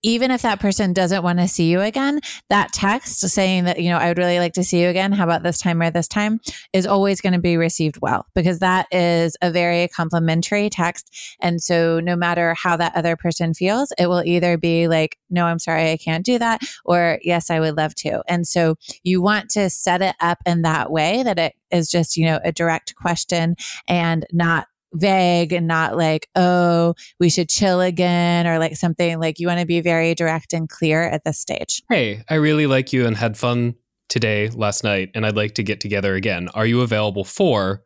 [0.03, 3.91] even if that person doesn't want to see you again, that text saying that, you
[3.91, 5.13] know, I would really like to see you again.
[5.13, 6.41] How about this time or this time
[6.73, 11.11] is always going to be received well because that is a very complimentary text.
[11.41, 15.47] And so no matter how that other person feels, it will either be like, no,
[15.47, 18.23] I'm sorry, I can't do that, or yes, I would love to.
[18.29, 22.17] And so you want to set it up in that way that it is just,
[22.17, 23.57] you know, a direct question
[23.89, 29.39] and not vague and not like, oh, we should chill again or like something like
[29.39, 31.83] you want to be very direct and clear at this stage.
[31.91, 33.75] Hey, I really like you and had fun
[34.09, 36.49] today, last night, and I'd like to get together again.
[36.55, 37.83] Are you available for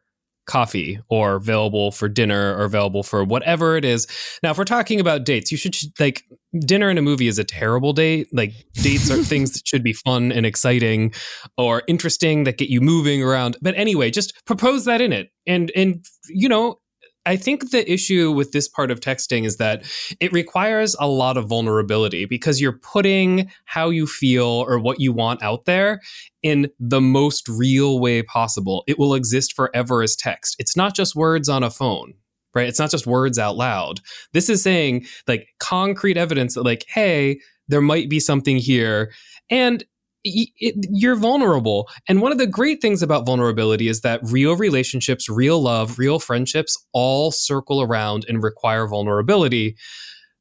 [0.47, 4.07] coffee or available for dinner or available for whatever it is?
[4.43, 6.25] Now, if we're talking about dates, you should like
[6.59, 8.29] dinner and a movie is a terrible date.
[8.33, 11.13] Like dates are things that should be fun and exciting
[11.57, 13.57] or interesting that get you moving around.
[13.63, 15.31] But anyway, just propose that in it.
[15.47, 16.81] And and you know,
[17.27, 19.85] I think the issue with this part of texting is that
[20.21, 25.13] it requires a lot of vulnerability because you're putting how you feel or what you
[25.13, 26.01] want out there
[26.43, 28.85] in the most real way possible.
[28.87, 30.57] It will exist forever as text.
[30.59, 32.15] It's not just words on a phone
[32.55, 32.69] right?
[32.69, 34.01] It's not just words out loud.
[34.33, 39.13] This is saying like concrete evidence that like, hey, there might be something here.
[39.51, 39.85] And
[40.25, 41.89] it, you're vulnerable.
[42.09, 46.19] And one of the great things about vulnerability is that real relationships, real love, real
[46.19, 49.77] friendships all circle around and require vulnerability.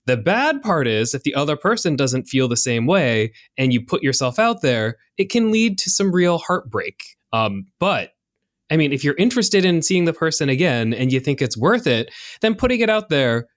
[0.05, 3.85] The bad part is if the other person doesn't feel the same way and you
[3.85, 6.99] put yourself out there, it can lead to some real heartbreak.
[7.31, 8.11] Um, but
[8.71, 11.87] I mean, if you're interested in seeing the person again and you think it's worth
[11.87, 12.11] it,
[12.41, 13.47] then putting it out there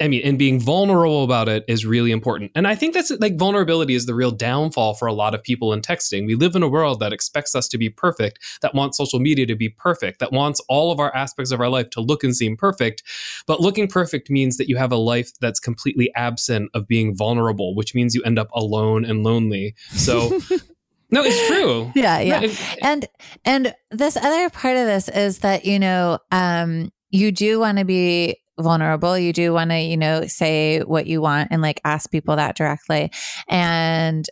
[0.00, 2.50] I mean, and being vulnerable about it is really important.
[2.56, 5.72] And I think that's like vulnerability is the real downfall for a lot of people
[5.72, 6.26] in texting.
[6.26, 9.46] We live in a world that expects us to be perfect, that wants social media
[9.46, 12.34] to be perfect, that wants all of our aspects of our life to look and
[12.34, 13.04] seem perfect.
[13.46, 17.76] But looking perfect means that you have a life that's completely absent of being vulnerable,
[17.76, 19.74] which means you end up alone and lonely.
[19.90, 20.40] So
[21.12, 21.92] No, it's true.
[21.94, 22.50] yeah, yeah.
[22.80, 23.06] and
[23.44, 27.84] and this other part of this is that you know, um, you do want to
[27.84, 29.18] be vulnerable.
[29.18, 32.56] You do want to, you know, say what you want and like ask people that
[32.56, 33.10] directly.
[33.48, 34.28] And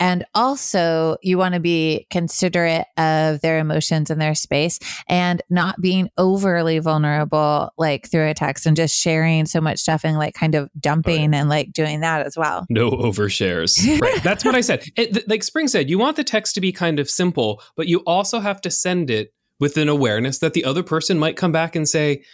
[0.00, 5.80] and also, you want to be considerate of their emotions and their space and not
[5.80, 10.34] being overly vulnerable, like through a text and just sharing so much stuff and like
[10.34, 11.38] kind of dumping right.
[11.38, 12.66] and like doing that as well.
[12.68, 14.00] No overshares.
[14.00, 14.22] right.
[14.24, 14.84] That's what I said.
[14.96, 17.86] It, th- like Spring said, you want the text to be kind of simple, but
[17.86, 21.52] you also have to send it with an awareness that the other person might come
[21.52, 22.24] back and say,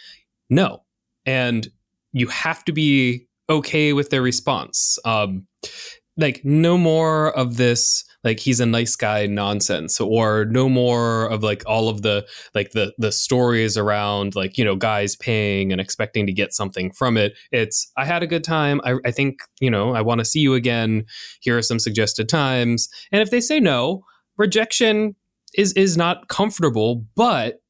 [0.49, 0.83] no.
[1.25, 1.67] And
[2.13, 4.97] you have to be okay with their response.
[5.05, 5.47] Um,
[6.17, 11.43] like no more of this like he's a nice guy nonsense or no more of
[11.43, 15.81] like all of the like the the stories around like you know guys paying and
[15.81, 17.33] expecting to get something from it.
[17.51, 18.81] It's i had a good time.
[18.83, 21.05] I, I think you know i want to see you again.
[21.41, 22.89] Here are some suggested times.
[23.11, 24.03] And if they say no
[24.37, 25.15] rejection
[25.55, 27.61] is is not comfortable but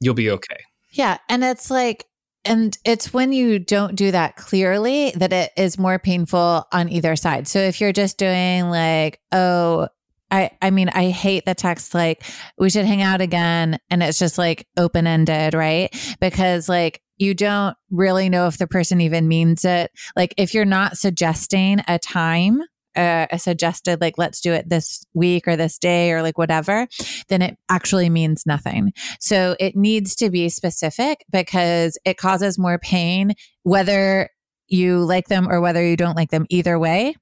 [0.00, 0.60] you'll be okay.
[0.90, 2.07] Yeah and it's like
[2.48, 7.14] and it's when you don't do that clearly that it is more painful on either
[7.14, 7.46] side.
[7.46, 9.88] So if you're just doing like, oh,
[10.30, 12.22] I I mean I hate the text like
[12.58, 15.94] we should hang out again and it's just like open ended, right?
[16.20, 19.90] Because like you don't really know if the person even means it.
[20.16, 22.62] Like if you're not suggesting a time
[22.96, 26.86] uh, a suggested like let's do it this week or this day or like whatever
[27.28, 28.92] then it actually means nothing.
[29.20, 34.30] So it needs to be specific because it causes more pain whether
[34.68, 36.46] you like them or whether you don't like them.
[36.50, 37.14] Either way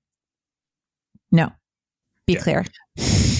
[1.30, 1.50] no.
[2.26, 2.40] Be yeah.
[2.40, 2.64] clear.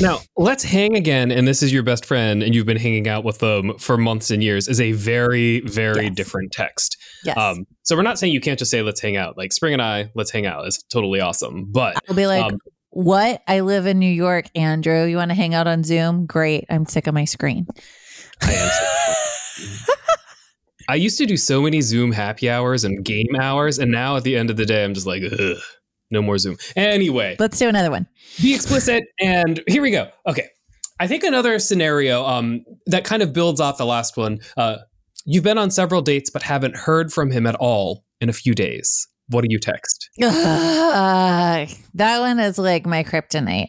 [0.00, 3.24] Now let's hang again and this is your best friend and you've been hanging out
[3.24, 6.14] with them for months and years is a very very yes.
[6.14, 7.37] different text yes.
[7.37, 9.83] Um, so we're not saying you can't just say let's hang out like spring and
[9.83, 12.59] i let's hang out is totally awesome but i'll be like um,
[12.90, 16.64] what i live in new york andrew you want to hang out on zoom great
[16.70, 17.66] i'm sick of my screen
[18.42, 18.70] i am
[20.88, 24.22] I used to do so many Zoom happy hours and game hours, and now at
[24.22, 25.57] the end of the day, I'm just like, Ugh.
[26.11, 26.57] No more Zoom.
[26.76, 28.07] Anyway, let's do another one.
[28.40, 29.05] Be explicit.
[29.20, 30.09] and here we go.
[30.26, 30.48] Okay.
[30.98, 34.38] I think another scenario um, that kind of builds off the last one.
[34.57, 34.76] Uh,
[35.26, 38.54] you've been on several dates, but haven't heard from him at all in a few
[38.54, 39.08] days.
[39.28, 40.08] What do you text?
[41.94, 43.66] That one is like my kryptonite.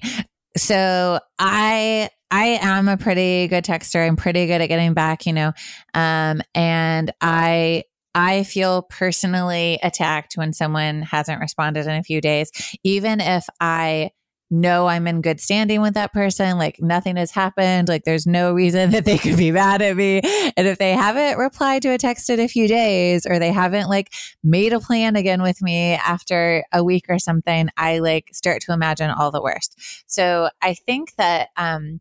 [0.55, 4.05] So I I am a pretty good texter.
[4.05, 5.53] I'm pretty good at getting back, you know.
[5.93, 12.51] Um, and I I feel personally attacked when someone hasn't responded in a few days,
[12.83, 14.11] even if I
[14.49, 18.53] know I'm in good standing with that person, like nothing has happened, like there's no
[18.53, 20.21] reason that they could be mad at me.
[20.55, 23.89] And if they haven't replied to a text in a few days or they haven't
[23.89, 28.61] like made a plan again with me after a week or something, I like start
[28.63, 30.03] to imagine all the worst.
[30.07, 31.99] So I think that um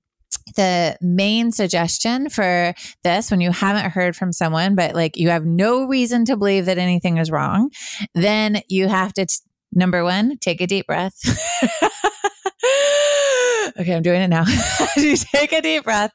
[0.55, 5.45] the main suggestion for this when you haven't heard from someone but like you have
[5.45, 7.71] no reason to believe that anything is wrong
[8.15, 9.37] then you have to t-
[9.73, 11.19] number 1 take a deep breath
[13.81, 14.45] okay, I'm doing it now.
[14.97, 16.13] you take a deep breath.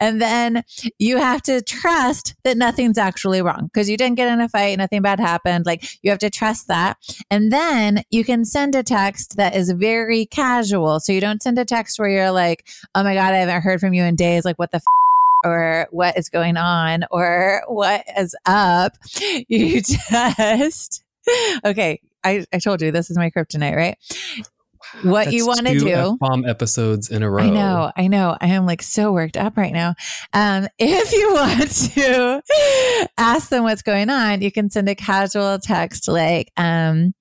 [0.00, 0.64] And then
[0.98, 4.78] you have to trust that nothing's actually wrong because you didn't get in a fight,
[4.78, 5.66] nothing bad happened.
[5.66, 6.98] Like you have to trust that.
[7.30, 11.00] And then you can send a text that is very casual.
[11.00, 13.80] So you don't send a text where you're like, oh my God, I haven't heard
[13.80, 14.44] from you in days.
[14.44, 14.84] Like, what the f-
[15.44, 18.96] or what is going on or what is up.
[19.48, 21.04] You just,
[21.64, 23.98] okay, I, I told you this is my kryptonite, right?
[25.02, 26.16] What That's you want to do.
[26.20, 27.42] Bomb episodes in a row.
[27.42, 28.36] I know, I know.
[28.40, 29.94] I am like so worked up right now.
[30.32, 35.58] Um, if you want to ask them what's going on, you can send a casual
[35.58, 37.14] text like, um,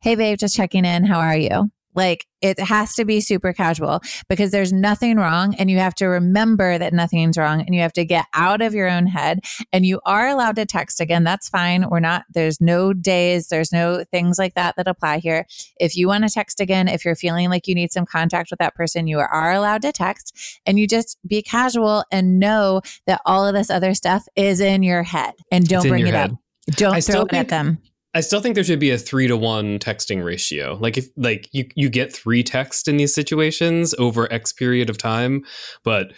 [0.00, 1.04] "Hey, babe, just checking in.
[1.04, 5.70] How are you?" Like it has to be super casual because there's nothing wrong and
[5.70, 8.88] you have to remember that nothing's wrong and you have to get out of your
[8.88, 9.40] own head
[9.72, 11.24] and you are allowed to text again.
[11.24, 11.88] That's fine.
[11.90, 15.46] We're not, there's no days, there's no things like that that apply here.
[15.78, 18.58] If you want to text again, if you're feeling like you need some contact with
[18.60, 23.20] that person, you are allowed to text and you just be casual and know that
[23.26, 26.30] all of this other stuff is in your head and don't bring it head.
[26.30, 26.38] up.
[26.76, 27.78] Don't I throw it at them.
[28.12, 30.76] I still think there should be a three to one texting ratio.
[30.80, 34.98] Like if like you you get three texts in these situations over X period of
[34.98, 35.44] time,
[35.84, 36.12] but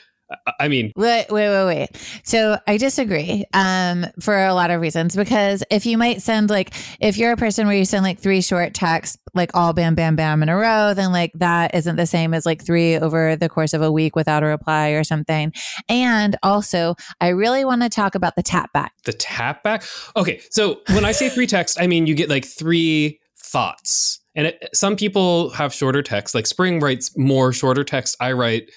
[0.59, 2.21] I mean, wait, wait, wait, wait.
[2.25, 6.73] So I disagree um, for a lot of reasons because if you might send like,
[7.01, 10.17] if you're a person where you send like three short texts, like all bam, bam,
[10.17, 13.49] bam in a row, then like that isn't the same as like three over the
[13.49, 15.53] course of a week without a reply or something.
[15.89, 18.93] And also, I really want to talk about the tap back.
[19.05, 19.85] The tap back?
[20.17, 20.41] Okay.
[20.51, 24.21] So when I say three texts, I mean you get like three thoughts.
[24.35, 28.17] And it, some people have shorter text, like Spring writes more shorter text.
[28.19, 28.71] I write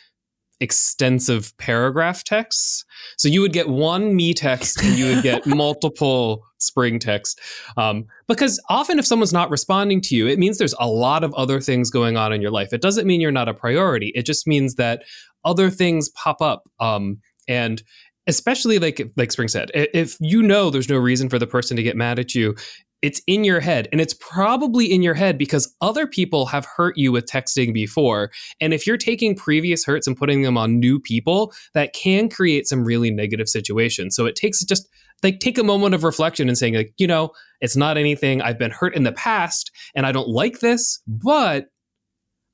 [0.59, 2.85] extensive paragraph texts.
[3.17, 7.39] So you would get one me text and you would get multiple spring text.
[7.77, 11.33] Um, because often if someone's not responding to you, it means there's a lot of
[11.33, 12.73] other things going on in your life.
[12.73, 14.11] It doesn't mean you're not a priority.
[14.15, 15.03] It just means that
[15.43, 16.63] other things pop up.
[16.79, 17.83] Um, and
[18.27, 21.83] especially like like spring said if you know there's no reason for the person to
[21.83, 22.55] get mad at you
[23.01, 23.87] it's in your head.
[23.91, 28.31] And it's probably in your head because other people have hurt you with texting before.
[28.59, 32.67] And if you're taking previous hurts and putting them on new people that can create
[32.67, 34.15] some really negative situations.
[34.15, 34.87] So it takes just
[35.23, 37.31] like take a moment of reflection and saying like you know
[37.61, 41.67] it's not anything i've been hurt in the past and i don't like this but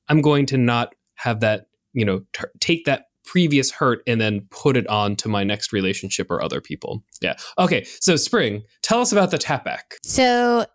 [0.08, 4.46] i'm going to not have that you know t- take that previous hurt and then
[4.50, 7.04] put it on to my next relationship or other people.
[7.20, 7.36] Yeah.
[7.58, 7.84] Okay.
[8.00, 9.94] So, Spring, tell us about the tap back.
[10.02, 10.66] So,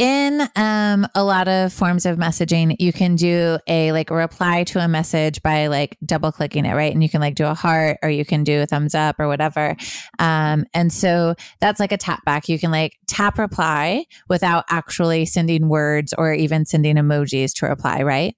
[0.00, 4.82] in um, a lot of forms of messaging, you can do a like reply to
[4.82, 6.90] a message by like double clicking it, right?
[6.90, 9.28] And you can like do a heart or you can do a thumbs up or
[9.28, 9.76] whatever.
[10.18, 12.48] Um, and so that's like a tap back.
[12.48, 18.02] You can like tap reply without actually sending words or even sending emojis to reply,
[18.02, 18.34] right?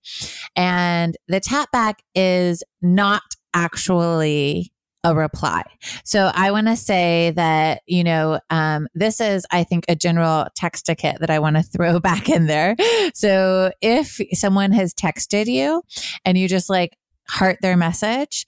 [0.56, 3.22] And the tap back is not
[3.54, 4.72] actually
[5.04, 5.62] a reply.
[6.04, 10.46] So I want to say that, you know, um, this is, I think, a general
[10.58, 12.76] textiquette that I want to throw back in there.
[13.14, 15.82] So if someone has texted you
[16.24, 16.96] and you just like
[17.28, 18.46] heart their message,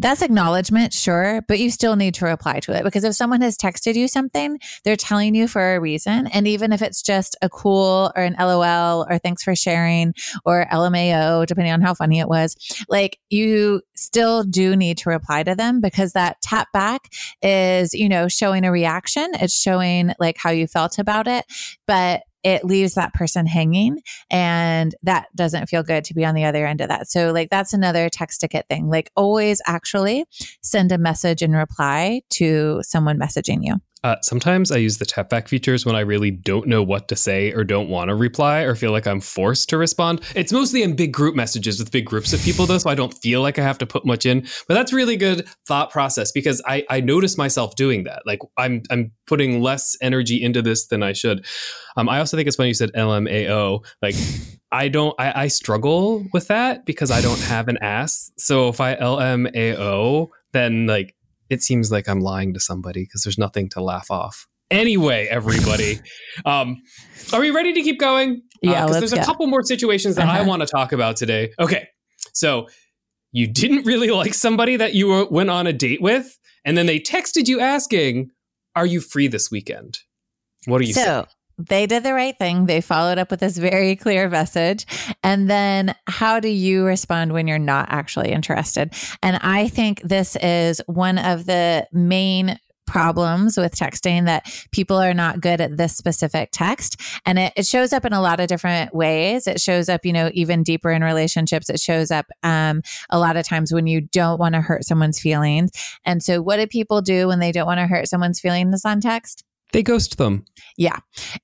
[0.00, 3.56] that's acknowledgement, sure, but you still need to reply to it because if someone has
[3.56, 6.26] texted you something, they're telling you for a reason.
[6.28, 10.14] And even if it's just a cool or an LOL or thanks for sharing
[10.46, 12.56] or LMAO, depending on how funny it was,
[12.88, 18.08] like you still do need to reply to them because that tap back is, you
[18.08, 19.30] know, showing a reaction.
[19.34, 21.44] It's showing like how you felt about it.
[21.86, 26.44] But it leaves that person hanging and that doesn't feel good to be on the
[26.44, 27.08] other end of that.
[27.08, 28.88] So like that's another textiquette thing.
[28.88, 30.24] Like always actually
[30.62, 33.76] send a message in reply to someone messaging you.
[34.02, 37.16] Uh, sometimes I use the tap back features when I really don't know what to
[37.16, 40.22] say or don't want to reply or feel like I'm forced to respond.
[40.34, 43.12] It's mostly in big group messages with big groups of people, though, so I don't
[43.12, 44.46] feel like I have to put much in.
[44.66, 48.22] But that's really good thought process because I, I notice myself doing that.
[48.24, 51.44] Like I'm I'm putting less energy into this than I should.
[51.96, 53.84] Um, I also think it's funny you said LMAO.
[54.00, 54.14] Like
[54.72, 58.30] I don't I, I struggle with that because I don't have an ass.
[58.38, 61.14] So if I LMAO, then like
[61.50, 64.46] it seems like I'm lying to somebody because there's nothing to laugh off.
[64.70, 65.98] Anyway, everybody,
[66.44, 66.80] um,
[67.32, 68.42] are we ready to keep going?
[68.62, 70.38] Yeah, because uh, there's a couple more situations that uh-huh.
[70.38, 71.52] I want to talk about today.
[71.58, 71.88] Okay,
[72.32, 72.68] so
[73.32, 76.86] you didn't really like somebody that you were, went on a date with, and then
[76.86, 78.30] they texted you asking,
[78.76, 79.98] "Are you free this weekend?"
[80.66, 81.24] What are you so, say?
[81.68, 82.66] They did the right thing.
[82.66, 84.86] They followed up with this very clear message.
[85.22, 88.94] And then how do you respond when you're not actually interested?
[89.22, 92.58] And I think this is one of the main
[92.90, 97.00] problems with texting that people are not good at this specific text.
[97.24, 99.46] And it, it, shows up in a lot of different ways.
[99.46, 101.70] It shows up, you know, even deeper in relationships.
[101.70, 105.20] It shows up um, a lot of times when you don't want to hurt someone's
[105.20, 105.70] feelings.
[106.04, 109.00] And so, what do people do when they don't want to hurt someone's feelings on
[109.00, 109.44] text?
[109.72, 110.44] They ghost them.
[110.76, 110.98] Yeah.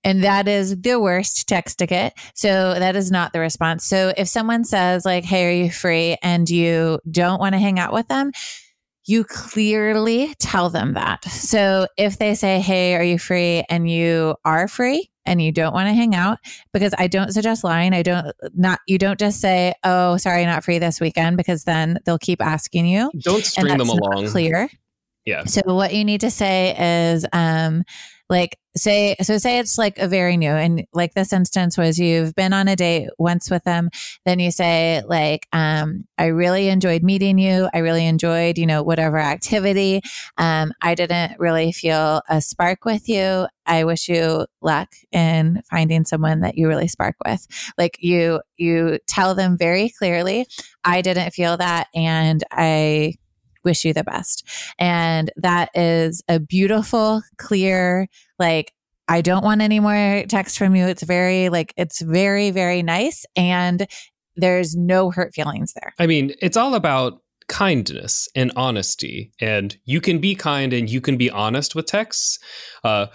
[0.04, 2.12] And that is the worst textiquette.
[2.34, 3.84] So that is not the response.
[3.84, 6.16] So if someone says, like, hey, are you free?
[6.22, 8.32] And you don't want to hang out with them,
[9.04, 11.24] you clearly tell them that.
[11.24, 13.64] So if they say, hey, are you free?
[13.68, 16.38] And you are free, and you don't want to hang out
[16.72, 17.92] because I don't suggest lying.
[17.92, 21.98] I don't not you don't just say, "Oh, sorry, not free this weekend," because then
[22.04, 23.10] they'll keep asking you.
[23.18, 24.28] Don't string them along.
[24.28, 24.68] Clear.
[25.24, 25.44] Yeah.
[25.44, 26.76] So what you need to say
[27.12, 27.82] is, um,
[28.28, 32.34] like say so say it's like a very new and like this instance was you've
[32.34, 33.88] been on a date once with them
[34.26, 37.68] then you say like um i really enjoyed meeting you.
[37.72, 40.02] I really enjoyed you know whatever activity.
[40.36, 43.46] Um i didn't really feel a spark with you.
[43.68, 47.46] I wish you luck in finding someone that you really spark with.
[47.78, 50.46] Like you you tell them very clearly
[50.84, 53.14] i didn't feel that and i
[53.66, 54.48] wish you the best.
[54.78, 58.08] And that is a beautiful, clear,
[58.38, 58.72] like,
[59.08, 60.86] I don't want any more text from you.
[60.86, 63.26] It's very, like, it's very, very nice.
[63.36, 63.86] And
[64.36, 65.92] there's no hurt feelings there.
[65.98, 69.32] I mean, it's all about kindness and honesty.
[69.40, 72.38] And you can be kind and you can be honest with texts.
[72.82, 73.06] Uh,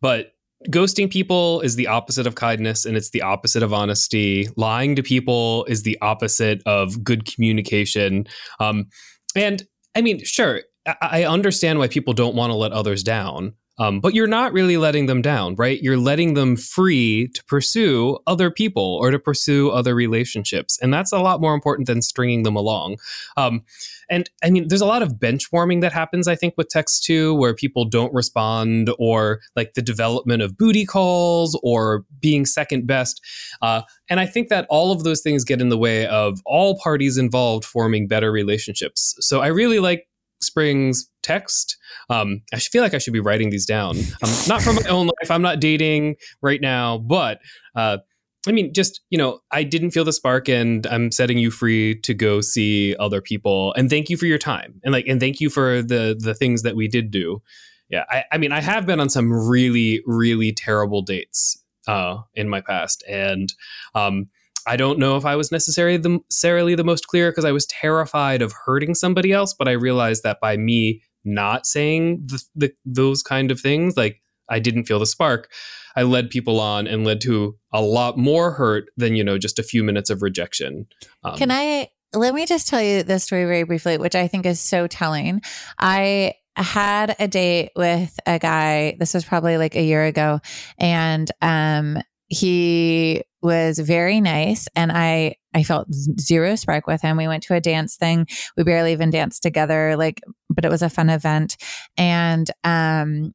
[0.00, 0.32] but
[0.70, 4.48] ghosting people is the opposite of kindness and it's the opposite of honesty.
[4.56, 8.26] Lying to people is the opposite of good communication.
[8.60, 8.86] Um,
[9.34, 10.62] and I mean, sure,
[11.02, 13.54] I understand why people don't want to let others down.
[13.78, 15.80] Um, but you're not really letting them down, right?
[15.80, 20.78] You're letting them free to pursue other people or to pursue other relationships.
[20.82, 22.98] And that's a lot more important than stringing them along.
[23.36, 23.62] Um,
[24.10, 27.04] and I mean, there's a lot of bench warming that happens, I think, with text
[27.04, 32.86] too, where people don't respond or like the development of booty calls or being second
[32.86, 33.20] best.
[33.60, 36.78] Uh, and I think that all of those things get in the way of all
[36.78, 39.14] parties involved forming better relationships.
[39.20, 40.08] So I really like
[40.40, 41.76] Spring's text.
[42.10, 43.98] Um, I feel like I should be writing these down.
[44.22, 45.30] Um, not from my own life.
[45.30, 47.40] I'm not dating right now, but
[47.74, 47.98] uh,
[48.46, 52.00] I mean, just you know, I didn't feel the spark, and I'm setting you free
[52.00, 53.74] to go see other people.
[53.74, 56.62] And thank you for your time, and like, and thank you for the the things
[56.62, 57.42] that we did do.
[57.90, 62.48] Yeah, I, I mean, I have been on some really, really terrible dates uh, in
[62.48, 63.52] my past, and
[63.94, 64.28] um,
[64.68, 67.64] I don't know if I was necessarily the, necessarily the most clear because I was
[67.66, 69.54] terrified of hurting somebody else.
[69.54, 74.22] But I realized that by me not saying the, the, those kind of things, like
[74.50, 75.50] I didn't feel the spark,
[75.96, 79.58] I led people on and led to a lot more hurt than you know just
[79.58, 80.86] a few minutes of rejection.
[81.24, 81.88] Um, Can I?
[82.14, 85.42] Let me just tell you this story very briefly, which I think is so telling.
[85.78, 88.96] I had a date with a guy.
[88.98, 90.40] This was probably like a year ago,
[90.78, 91.98] and um,
[92.28, 97.16] he was very nice and I I felt zero spark with him.
[97.16, 98.26] We went to a dance thing.
[98.56, 100.20] We barely even danced together like
[100.50, 101.56] but it was a fun event
[101.96, 103.32] and um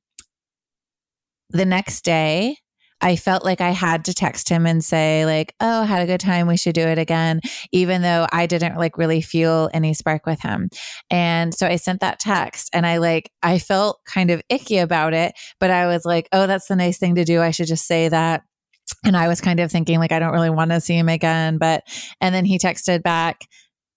[1.50, 2.58] the next day
[3.02, 6.22] I felt like I had to text him and say like, "Oh, had a good
[6.22, 6.48] time.
[6.48, 7.42] We should do it again,"
[7.74, 10.70] even though I didn't like really feel any spark with him.
[11.10, 15.14] And so I sent that text and I like I felt kind of icky about
[15.14, 17.42] it, but I was like, "Oh, that's the nice thing to do.
[17.42, 18.44] I should just say that."
[19.06, 21.58] And I was kind of thinking, like, I don't really want to see him again.
[21.58, 21.84] But,
[22.22, 23.48] and then he texted back,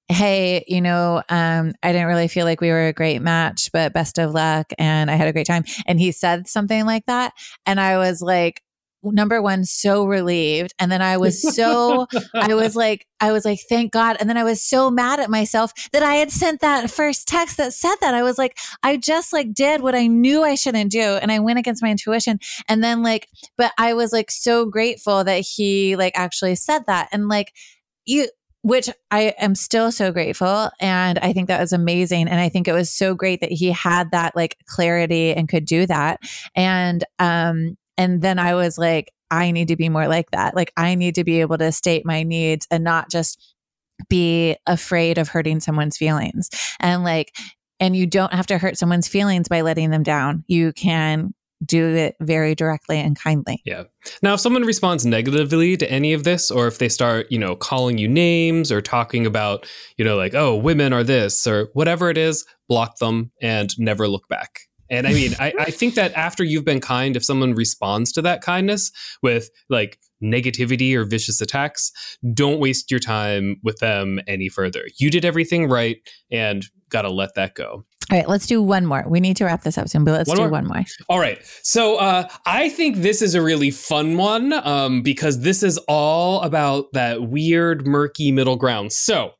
[0.08, 3.92] Hey, you know, um, I didn't really feel like we were a great match, but
[3.92, 4.72] best of luck.
[4.78, 5.64] And I had a great time.
[5.84, 7.32] And he said something like that.
[7.66, 8.62] And I was like,
[9.02, 13.60] number one so relieved and then i was so i was like i was like
[13.68, 16.90] thank god and then i was so mad at myself that i had sent that
[16.90, 20.42] first text that said that i was like i just like did what i knew
[20.42, 22.38] i shouldn't do and i went against my intuition
[22.68, 27.08] and then like but i was like so grateful that he like actually said that
[27.12, 27.52] and like
[28.06, 28.28] you
[28.66, 30.70] which I am still so grateful.
[30.80, 32.26] And I think that was amazing.
[32.26, 35.64] And I think it was so great that he had that like clarity and could
[35.64, 36.18] do that.
[36.56, 40.54] And, um, and then I was like, I need to be more like that.
[40.54, 43.54] Like, I need to be able to state my needs and not just
[44.08, 46.50] be afraid of hurting someone's feelings.
[46.80, 47.34] And like,
[47.80, 50.44] and you don't have to hurt someone's feelings by letting them down.
[50.46, 51.34] You can
[51.64, 53.62] do it very directly and kindly.
[53.64, 53.84] Yeah.
[54.22, 57.56] Now, if someone responds negatively to any of this, or if they start, you know,
[57.56, 59.66] calling you names or talking about,
[59.96, 64.06] you know, like, oh, women are this or whatever it is, block them and never
[64.06, 64.60] look back.
[64.90, 68.22] And I mean, I, I think that after you've been kind, if someone responds to
[68.22, 71.92] that kindness with like negativity or vicious attacks,
[72.32, 74.84] don't waste your time with them any further.
[74.98, 75.98] You did everything right
[76.30, 77.84] and got to let that go.
[78.08, 79.04] All right, let's do one more.
[79.08, 80.50] We need to wrap this up soon, but let's one do more?
[80.50, 80.84] one more.
[81.08, 81.44] All right.
[81.62, 86.40] So uh, I think this is a really fun one um, because this is all
[86.42, 88.92] about that weird, murky middle ground.
[88.92, 89.32] So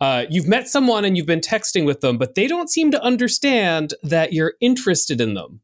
[0.00, 3.02] uh, you've met someone and you've been texting with them, but they don't seem to
[3.02, 5.60] understand that you're interested in them.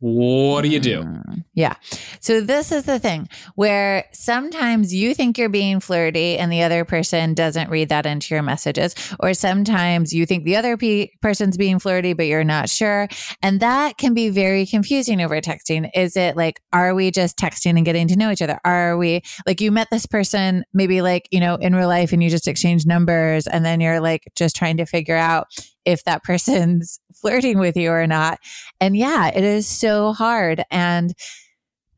[0.00, 1.00] What do you do?
[1.02, 1.74] Mm, yeah.
[2.20, 6.84] So this is the thing where sometimes you think you're being flirty and the other
[6.84, 11.56] person doesn't read that into your messages, or sometimes you think the other pe- person's
[11.56, 13.08] being flirty, but you're not sure.
[13.42, 15.90] And that can be very confusing over texting.
[15.94, 18.60] Is it like, are we just texting and getting to know each other?
[18.64, 22.22] Are we like you met this person maybe like, you know, in real life and
[22.22, 25.48] you just exchange numbers and then you're like just trying to figure out
[25.88, 28.38] if that person's flirting with you or not.
[28.80, 30.62] And yeah, it is so hard.
[30.70, 31.14] And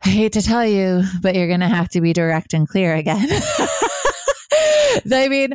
[0.04, 2.94] I hate to tell you, but you're going to have to be direct and clear
[2.94, 3.28] again.
[5.12, 5.52] I mean,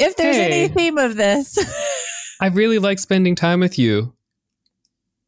[0.00, 1.58] if there's hey, any theme of this,
[2.40, 4.12] I really like spending time with you.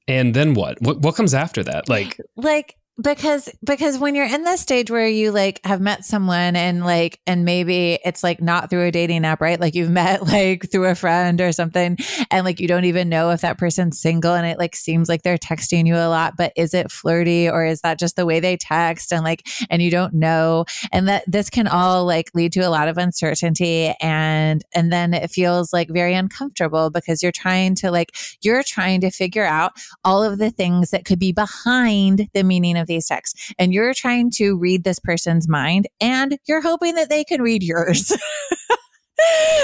[0.07, 0.81] And then what?
[0.81, 1.89] What what comes after that?
[1.89, 6.57] Like like because because when you're in this stage where you like have met someone
[6.57, 9.61] and like and maybe it's like not through a dating app right?
[9.61, 11.97] Like you've met like through a friend or something
[12.31, 15.23] and like you don't even know if that person's single and it like seems like
[15.23, 18.41] they're texting you a lot but is it flirty or is that just the way
[18.41, 20.65] they text and like and you don't know?
[20.91, 25.15] And that this can all like lead to a lot of uncertainty and and then
[25.15, 29.73] it feels like very uncomfortable because you're trying to like you're trying to figure out
[30.05, 33.95] all of the things that could be behind the meaning of these texts and you're
[33.95, 38.09] trying to read this person's mind and you're hoping that they can read yours.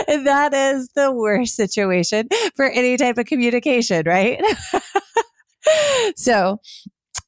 [0.07, 4.43] that is the worst situation for any type of communication, right?
[6.17, 6.61] so,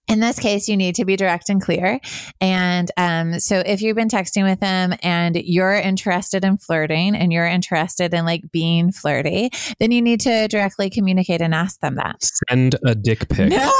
[0.08, 1.98] in this case, you need to be direct and clear.
[2.40, 7.32] And um, so if you've been texting with them and you're interested in flirting and
[7.32, 11.96] you're interested in like being flirty, then you need to directly communicate and ask them
[11.96, 12.30] that.
[12.48, 13.50] Send a dick pic.
[13.50, 13.72] No.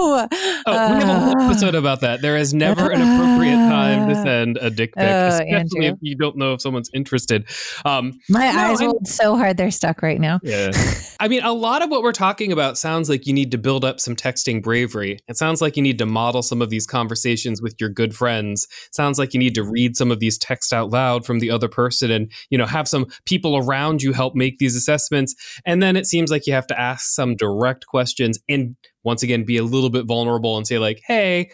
[0.00, 2.22] Oh, we have a whole episode about that.
[2.22, 5.82] There is never an appropriate time to send a dick pic, Oh, especially Andrew.
[5.82, 7.48] if you don't know if someone's interested.
[7.84, 10.40] Um, My No, eyes rolled so hard they're stuck right now.
[10.42, 10.70] Yeah.
[11.20, 13.84] I mean, a lot of what we're talking about sounds like you need to build
[13.84, 15.18] up some texting bravery.
[15.26, 18.68] It sounds like you need to model some of these conversations with your good friends.
[18.86, 21.50] It sounds like you need to read some of these texts out loud from the
[21.50, 25.34] other person and, you know, have some people around you help make these assessments.
[25.64, 29.44] And then it seems like you have to ask some direct questions and once again
[29.44, 31.50] be a little bit vulnerable and say like, "Hey,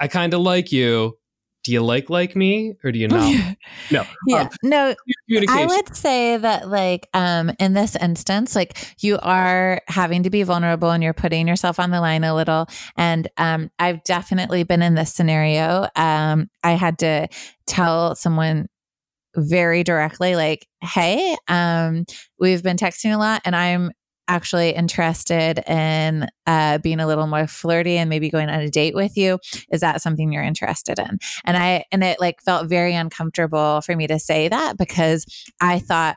[0.00, 1.18] I kind of like you.
[1.64, 3.56] Do you like like me or do you not?"
[3.90, 4.04] No.
[4.26, 4.42] Yeah.
[4.42, 4.94] Um, no.
[5.48, 10.42] I would say that like um in this instance like you are having to be
[10.42, 12.66] vulnerable and you're putting yourself on the line a little
[12.96, 17.28] and um I've definitely been in this scenario um I had to
[17.66, 18.68] tell someone
[19.36, 22.04] very directly like hey um
[22.38, 23.90] we've been texting a lot and I'm
[24.32, 28.94] actually interested in uh, being a little more flirty and maybe going on a date
[28.94, 29.38] with you
[29.70, 31.18] is that something you're interested in?
[31.44, 35.26] And i and it like felt very uncomfortable for me to say that because
[35.60, 36.16] i thought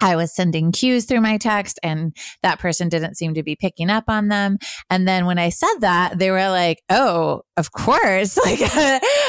[0.00, 3.90] I was sending cues through my text and that person didn't seem to be picking
[3.90, 4.58] up on them.
[4.88, 8.60] And then when I said that, they were like, "Oh, of course." Like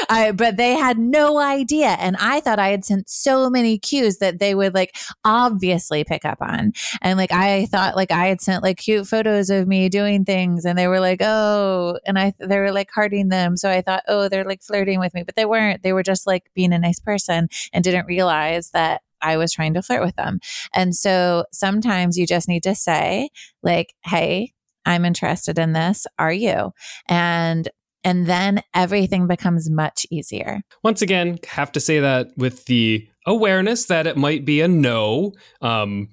[0.08, 4.18] I but they had no idea and I thought I had sent so many cues
[4.18, 4.94] that they would like
[5.24, 6.72] obviously pick up on.
[7.02, 10.64] And like I thought like I had sent like cute photos of me doing things
[10.64, 13.56] and they were like, "Oh," and I they were like hearting them.
[13.56, 15.82] So I thought, "Oh, they're like flirting with me." But they weren't.
[15.82, 19.74] They were just like being a nice person and didn't realize that I was trying
[19.74, 20.40] to flirt with them.
[20.74, 23.30] And so sometimes you just need to say,
[23.62, 24.52] like, hey,
[24.84, 26.06] I'm interested in this.
[26.18, 26.72] Are you?
[27.08, 27.68] And
[28.04, 30.62] and then everything becomes much easier.
[30.82, 35.32] once again have to say that with the awareness that it might be a no
[35.60, 36.08] um,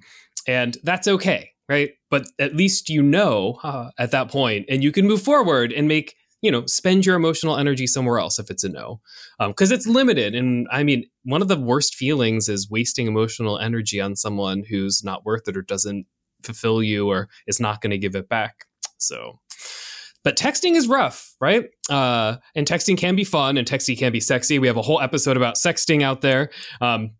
[0.46, 4.92] and that's okay right but at least you know uh, at that point and you
[4.92, 8.64] can move forward and make you know spend your emotional energy somewhere else if it's
[8.64, 9.00] a no
[9.38, 14.00] because it's limited and i mean one of the worst feelings is wasting emotional energy
[14.00, 16.06] on someone who's not worth it or doesn't
[16.42, 18.64] fulfill you or is not going to give it back
[18.98, 19.38] so
[20.22, 21.70] but texting is rough, right?
[21.88, 24.58] Uh, and texting can be fun and texting can be sexy.
[24.58, 26.50] We have a whole episode about sexting out there.
[26.80, 27.12] Um,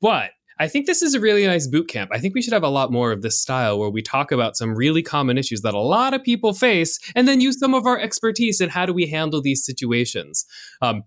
[0.00, 2.10] but I think this is a really nice boot camp.
[2.12, 4.58] I think we should have a lot more of this style where we talk about
[4.58, 7.86] some really common issues that a lot of people face and then use some of
[7.86, 10.44] our expertise in how do we handle these situations.
[10.82, 11.04] Um,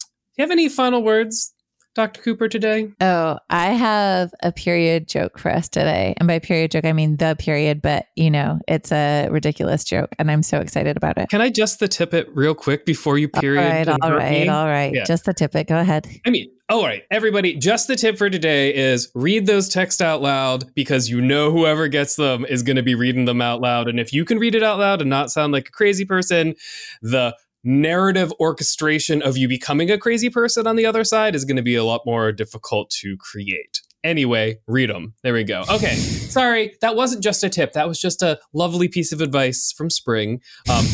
[0.00, 1.54] do you have any final words,
[1.94, 2.20] Dr.
[2.20, 2.90] Cooper, today?
[3.00, 6.14] Oh, I have a period joke for us today.
[6.16, 10.16] And by period joke, I mean the period, but you know, it's a ridiculous joke
[10.18, 11.28] and I'm so excited about it.
[11.28, 13.88] Can I just the tip it real quick before you period?
[13.88, 14.48] All right, all right, me?
[14.48, 14.92] all right.
[14.92, 15.04] Yeah.
[15.04, 15.68] Just the tip it.
[15.68, 16.08] Go ahead.
[16.26, 20.20] I mean, all right, everybody, just the tip for today is read those texts out
[20.20, 23.88] loud because you know whoever gets them is going to be reading them out loud.
[23.88, 26.56] And if you can read it out loud and not sound like a crazy person,
[27.02, 31.56] the narrative orchestration of you becoming a crazy person on the other side is going
[31.56, 33.80] to be a lot more difficult to create.
[34.02, 35.14] Anyway, read them.
[35.22, 35.62] There we go.
[35.70, 35.94] Okay.
[35.94, 37.74] Sorry, that wasn't just a tip.
[37.74, 40.40] That was just a lovely piece of advice from Spring.
[40.68, 40.84] Um,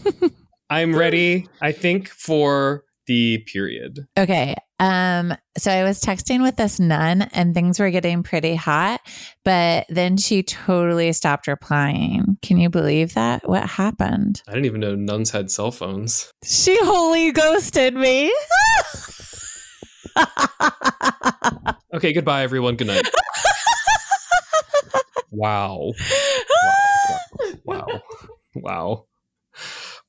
[0.70, 4.06] I'm ready, I think, for the period.
[4.16, 4.54] Okay.
[4.80, 9.00] Um, so I was texting with this nun and things were getting pretty hot,
[9.44, 12.38] but then she totally stopped replying.
[12.42, 13.48] Can you believe that?
[13.48, 14.42] What happened?
[14.46, 16.32] I didn't even know nuns had cell phones.
[16.44, 18.32] She wholly ghosted me.
[21.94, 22.76] Okay, goodbye, everyone.
[22.76, 23.08] Good night.
[25.30, 25.92] wow.
[27.64, 27.86] Wow.
[28.54, 29.06] Wow.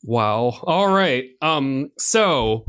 [0.04, 0.60] Wow.
[0.64, 1.30] All right.
[1.42, 2.66] Um, so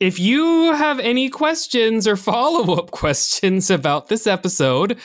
[0.00, 4.98] if you have any questions or follow-up questions about this episode,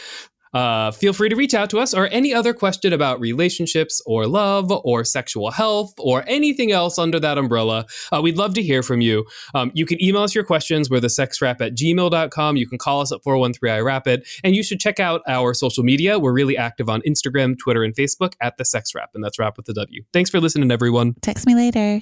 [0.54, 4.28] uh, feel free to reach out to us or any other question about relationships or
[4.28, 7.86] love or sexual health or anything else under that umbrella.
[8.12, 9.26] Uh, we'd love to hear from you.
[9.56, 10.90] Um, you can email us your questions.
[10.90, 12.56] We're the sexwrap at gmail.com.
[12.56, 14.28] You can call us at 413 iRapid.
[14.44, 16.20] And you should check out our social media.
[16.20, 19.10] We're really active on Instagram, Twitter, and Facebook at the Sex Wrap.
[19.16, 20.04] And that's Wrap with the W.
[20.14, 21.16] Thanks for listening, everyone.
[21.22, 22.02] Text me later.